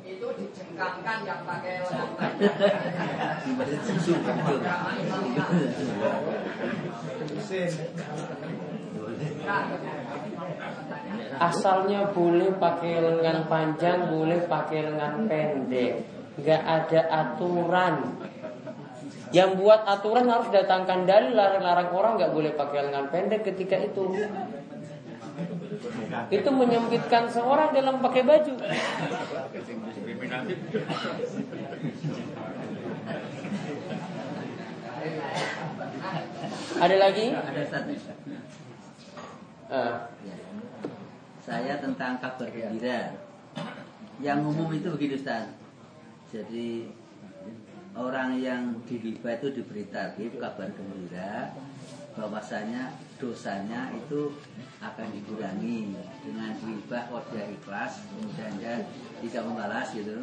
[0.00, 2.56] itu dijengkangkan yang pakai lengan panjang
[11.40, 15.92] Asalnya boleh pakai lengan panjang, boleh pakai lengan pendek.
[16.40, 18.16] Gak ada aturan.
[19.30, 24.10] Yang buat aturan harus datangkan dalil larang-larang orang nggak boleh pakai lengan pendek ketika itu.
[26.34, 28.54] Itu menyempitkan seorang dalam pakai baju.
[36.80, 37.26] Ada lagi?
[37.32, 37.92] Ada satu.
[39.70, 40.34] Eh, Ya.
[41.38, 43.14] saya tentang kabar gembira.
[44.18, 45.46] Yang umum itu begini Ustaz.
[46.28, 46.90] Jadi
[47.98, 51.50] orang yang dihibah itu diberi target kabar gembira
[52.14, 54.34] bahwasanya dosanya itu
[54.82, 55.94] akan dikurangi.
[56.22, 58.74] Dengan dihibah kalau dia ikhlas kemudian dia
[59.22, 60.22] tidak membalas gitu.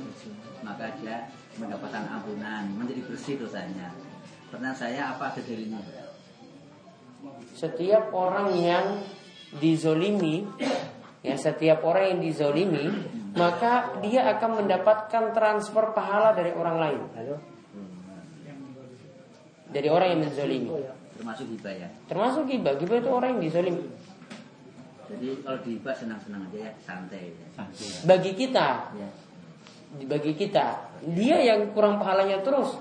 [0.64, 3.92] Maka dia mendapatkan ampunan menjadi bersih dosanya.
[4.48, 6.06] Pernah saya apa kejadiannya?
[7.58, 8.86] Setiap orang yang
[9.56, 10.44] dizolimi
[11.24, 12.86] ya setiap orang yang dizolimi
[13.38, 17.02] maka dia akan mendapatkan transfer pahala dari orang lain
[19.74, 20.70] dari orang yang menzolimi.
[21.18, 21.90] Termasuk hibah ya?
[22.08, 23.86] Termasuk gibah gibah itu orang yang dizolimi
[25.08, 27.48] jadi kalau dihibah senang-senang aja ya santai ya.
[28.04, 28.68] bagi kita.
[29.00, 29.10] Ya.
[30.04, 30.92] bagi kita.
[31.16, 32.76] Dia yang kurang pahalanya terus.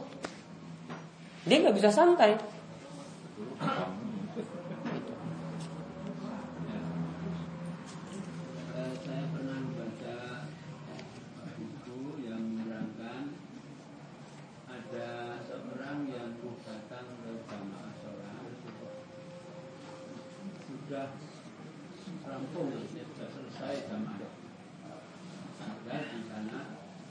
[1.46, 2.34] Dia nggak bisa santai
[8.76, 10.18] Eh, saya pernah baca
[11.54, 13.38] buku yang menerangkan
[14.66, 15.08] ada
[15.46, 16.34] seorang yang
[16.66, 18.50] datang ke jamaah sholat
[20.66, 21.06] sudah
[22.26, 24.18] rampung sudah selesai jamaah
[25.62, 26.60] ada di sana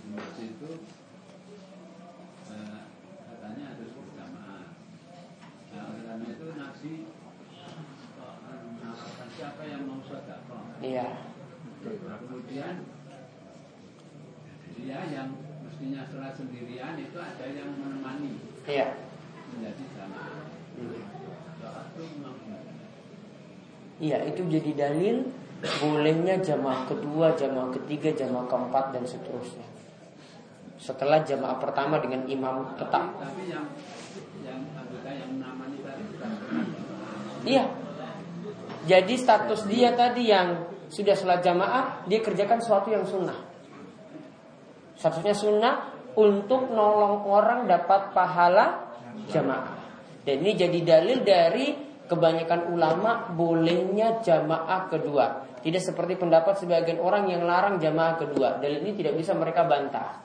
[0.04, 0.72] di masjid itu
[2.52, 2.82] eh,
[3.26, 4.66] katanya harus berjamaah
[5.72, 11.10] nah oleh karena itu nabi eh, menawarkan siapa yang mau sedekah iya
[11.86, 12.82] Nah, kemudian
[14.74, 18.98] dia yang mestinya sholat sendirian itu ada yang menemani iya
[19.54, 20.50] menjadi jamaah.
[21.62, 22.36] Sholat itu memang
[24.06, 25.26] Iya, itu jadi dalil
[25.82, 29.66] bolehnya jamaah kedua, jamaah ketiga, jamaah keempat dan seterusnya.
[30.78, 33.18] Setelah jamaah pertama dengan imam tetap.
[33.18, 33.66] tapi yang
[34.46, 36.32] yang anggota yang menemani tadi bukan
[37.46, 37.66] Iya.
[38.86, 43.42] Jadi status dia tadi yang sudah sholat jamaah, dia kerjakan sesuatu yang sunnah.
[45.02, 45.76] Statusnya sunnah
[46.14, 48.94] untuk nolong orang dapat pahala
[49.34, 49.74] jamaah.
[50.22, 55.46] Dan ini jadi dalil dari kebanyakan ulama bolehnya jamaah kedua.
[55.66, 58.62] Tidak seperti pendapat sebagian orang yang larang jamaah kedua.
[58.62, 60.22] Dalil ini tidak bisa mereka bantah.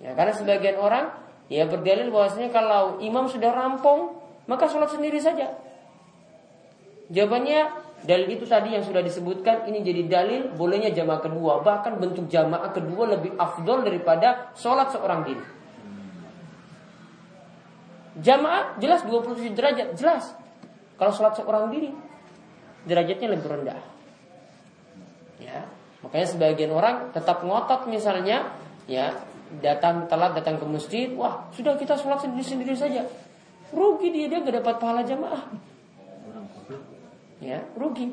[0.00, 1.12] Ya, karena sebagian orang
[1.52, 4.16] ya berdalil bahwasanya kalau imam sudah rampung,
[4.48, 5.52] maka sholat sendiri saja.
[7.12, 12.32] Jawabannya dalil itu tadi yang sudah disebutkan ini jadi dalil bolehnya jamaah kedua bahkan bentuk
[12.32, 15.44] jamaah kedua lebih afdol daripada sholat seorang diri.
[18.20, 20.39] Jamaah jelas 27 derajat jelas.
[21.00, 21.88] Kalau sholat seorang diri
[22.84, 23.80] derajatnya lebih rendah.
[25.40, 25.64] Ya,
[26.04, 28.52] makanya sebagian orang tetap ngotot misalnya
[28.84, 29.16] ya
[29.64, 33.08] datang telat datang ke masjid, wah sudah kita sholat sendiri sendiri saja.
[33.72, 35.70] Rugi dia dia gak dapat pahala jamaah
[37.40, 38.12] ya rugi.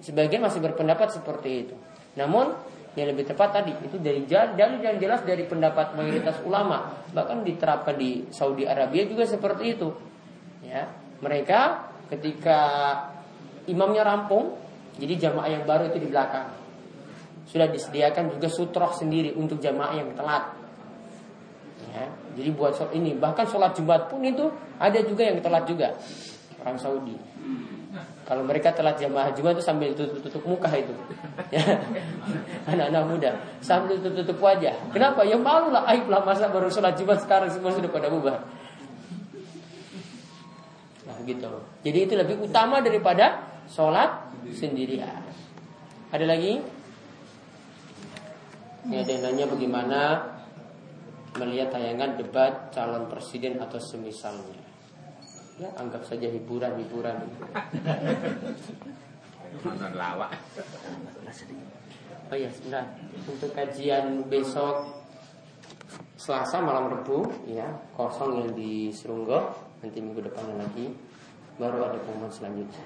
[0.00, 1.76] Sebagian masih berpendapat seperti itu.
[2.16, 2.52] Namun
[2.96, 7.92] yang lebih tepat tadi itu dari dalil yang jelas dari pendapat mayoritas ulama bahkan diterapkan
[8.00, 9.88] di Saudi Arabia juga seperti itu.
[10.64, 10.88] Ya,
[11.20, 12.60] mereka ketika
[13.66, 14.54] imamnya rampung,
[14.96, 16.48] jadi jamaah yang baru itu di belakang.
[17.46, 20.44] Sudah disediakan juga sutroh sendiri untuk jamaah yang telat.
[21.96, 25.96] Ya, jadi buat sholat ini bahkan sholat Jumat pun itu ada juga yang telat juga
[26.60, 27.16] orang Saudi.
[28.26, 30.92] Kalau mereka telat jamaah Jumat itu sambil tutup-tutup muka itu.
[31.54, 31.62] Ya.
[32.74, 33.30] Anak-anak muda
[33.62, 34.74] sambil tutup-tutup wajah.
[34.90, 35.22] Kenapa?
[35.22, 38.42] Ya malu lah, aib lah masa baru sholat Jumat sekarang semua sudah pada bubar.
[41.26, 41.52] Gitu.
[41.82, 45.26] Jadi itu lebih utama daripada sholat sendirian.
[46.14, 46.62] Ada lagi?
[48.86, 50.00] Ini ada yang nanya bagaimana
[51.42, 54.62] melihat tayangan debat calon presiden atau semisalnya.
[55.58, 57.26] Ya, anggap saja hiburan-hiburan.
[59.66, 60.30] Nonton lawak.
[62.30, 62.86] Oh iya, sebentar.
[63.26, 65.06] Untuk kajian besok
[66.16, 69.52] Selasa malam Rebu, ya kosong yang di Serunggo.
[69.82, 71.05] Nanti minggu depan lagi
[71.56, 72.84] baru ada pengumuman selanjutnya.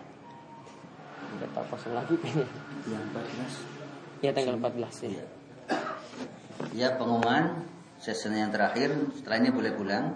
[1.30, 2.46] Udah tak kosong lagi kayaknya.
[2.90, 5.26] yang 14 Ya tanggal 14 ya.
[6.74, 7.66] ya pengumuman
[7.98, 8.94] season yang terakhir.
[9.18, 10.06] Setelah ini boleh pulang.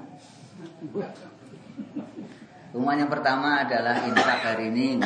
[2.71, 5.03] Pengumuman yang pertama adalah infak hari ini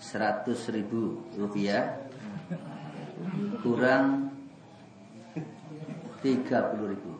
[0.00, 2.08] 100 ribu rupiah.
[3.64, 4.32] Kurang
[6.20, 7.10] 30 ribu.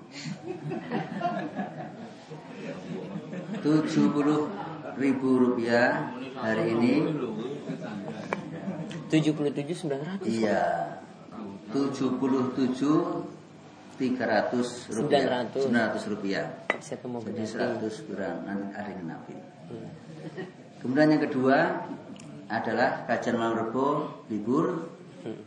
[3.62, 4.65] 70
[4.96, 6.94] ribu rupiah hari ini
[9.06, 10.26] 77 900.
[10.26, 10.98] Iya.
[11.70, 12.74] 77
[13.96, 15.46] 300 rupiah.
[15.54, 15.70] 900.
[15.72, 16.44] 900 rupiah.
[16.80, 17.86] Siapa mau Jadi berarti?
[17.86, 19.34] 100 kurang ada yang nabi.
[19.72, 19.88] Iya.
[20.82, 21.58] Kemudian yang kedua
[22.46, 24.90] adalah kajian malam rebo libur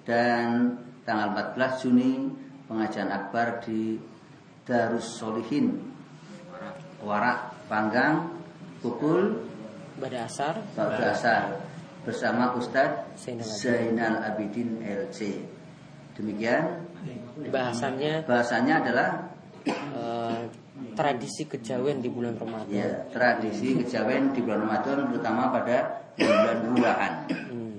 [0.03, 0.75] dan
[1.07, 2.27] tanggal 14 Juni
[2.67, 3.95] pengajian akbar di
[4.67, 5.79] Darus Solihin
[6.99, 8.38] Warak Panggang
[8.79, 9.45] pukul
[9.99, 11.43] Pada asar pada asar
[12.07, 13.19] bersama Ustadz
[13.59, 14.79] Zainal Abidin.
[14.79, 15.43] LC.
[16.15, 16.87] Demikian
[17.51, 19.09] bahasannya bahasanya adalah
[19.67, 20.39] eh,
[20.95, 22.71] tradisi kejawen di bulan Ramadan.
[22.71, 25.77] ya tradisi kejawen di bulan Ramadan terutama pada
[26.15, 27.11] bulan bulan.
[27.27, 27.75] Hmm.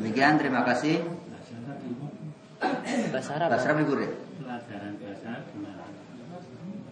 [0.00, 1.04] Demikian terima kasih.
[3.12, 3.48] Bahasa Arab.
[3.52, 4.10] Bahasa Arab libur ya?
[4.40, 5.32] Pelajaran bahasa?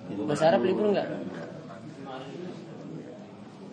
[0.08, 1.08] Bahasa Arab libur enggak?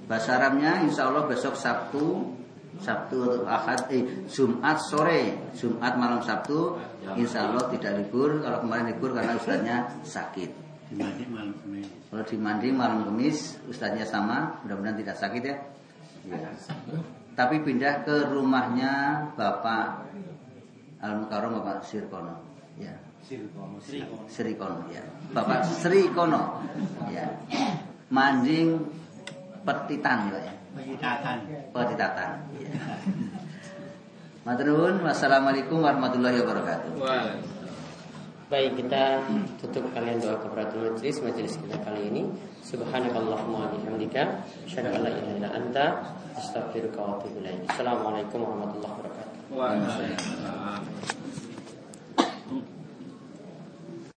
[0.05, 2.35] Bahasa Arabnya insya Allah besok Sabtu
[2.75, 6.75] Sabtu atau Ahad eh, Jumat sore Jumat malam Sabtu
[7.15, 10.51] Insya Allah tidak libur Kalau kemarin libur karena ustaznya sakit
[10.91, 11.87] Dimandi malam Senin.
[12.11, 15.55] Kalau di Mandi malam Kamis Ustaznya sama Mudah-mudahan tidak sakit ya
[16.25, 16.49] Ya.
[17.37, 20.09] Tapi pindah ke rumahnya Bapak
[21.05, 22.41] Al Mukarram Bapak Sirkono
[22.81, 23.04] ya
[24.29, 25.01] Srikono ya
[25.33, 26.61] Bapak Srikono
[27.09, 27.25] ya
[28.13, 28.77] Manjing
[29.65, 31.37] Petitan ya Pengitatan.
[31.71, 32.69] Petitatan ya.
[34.45, 35.01] Matur nuwun.
[35.01, 37.01] Wassalamualaikum warahmatullahi wabarakatuh.
[38.45, 39.25] Baik, kita
[39.57, 42.29] tutup kalian doa keberatul majlis majelis kita kali ini.
[42.61, 45.85] Subhanakallahumma wa bihamdika, asyhadu an la ilaha illa anta,
[46.37, 47.65] astaghfiruka wa atubu ilaik.
[47.73, 49.37] Assalamualaikum warahmatullahi wabarakatuh.
[49.49, 51.24] Waalaikumsalam.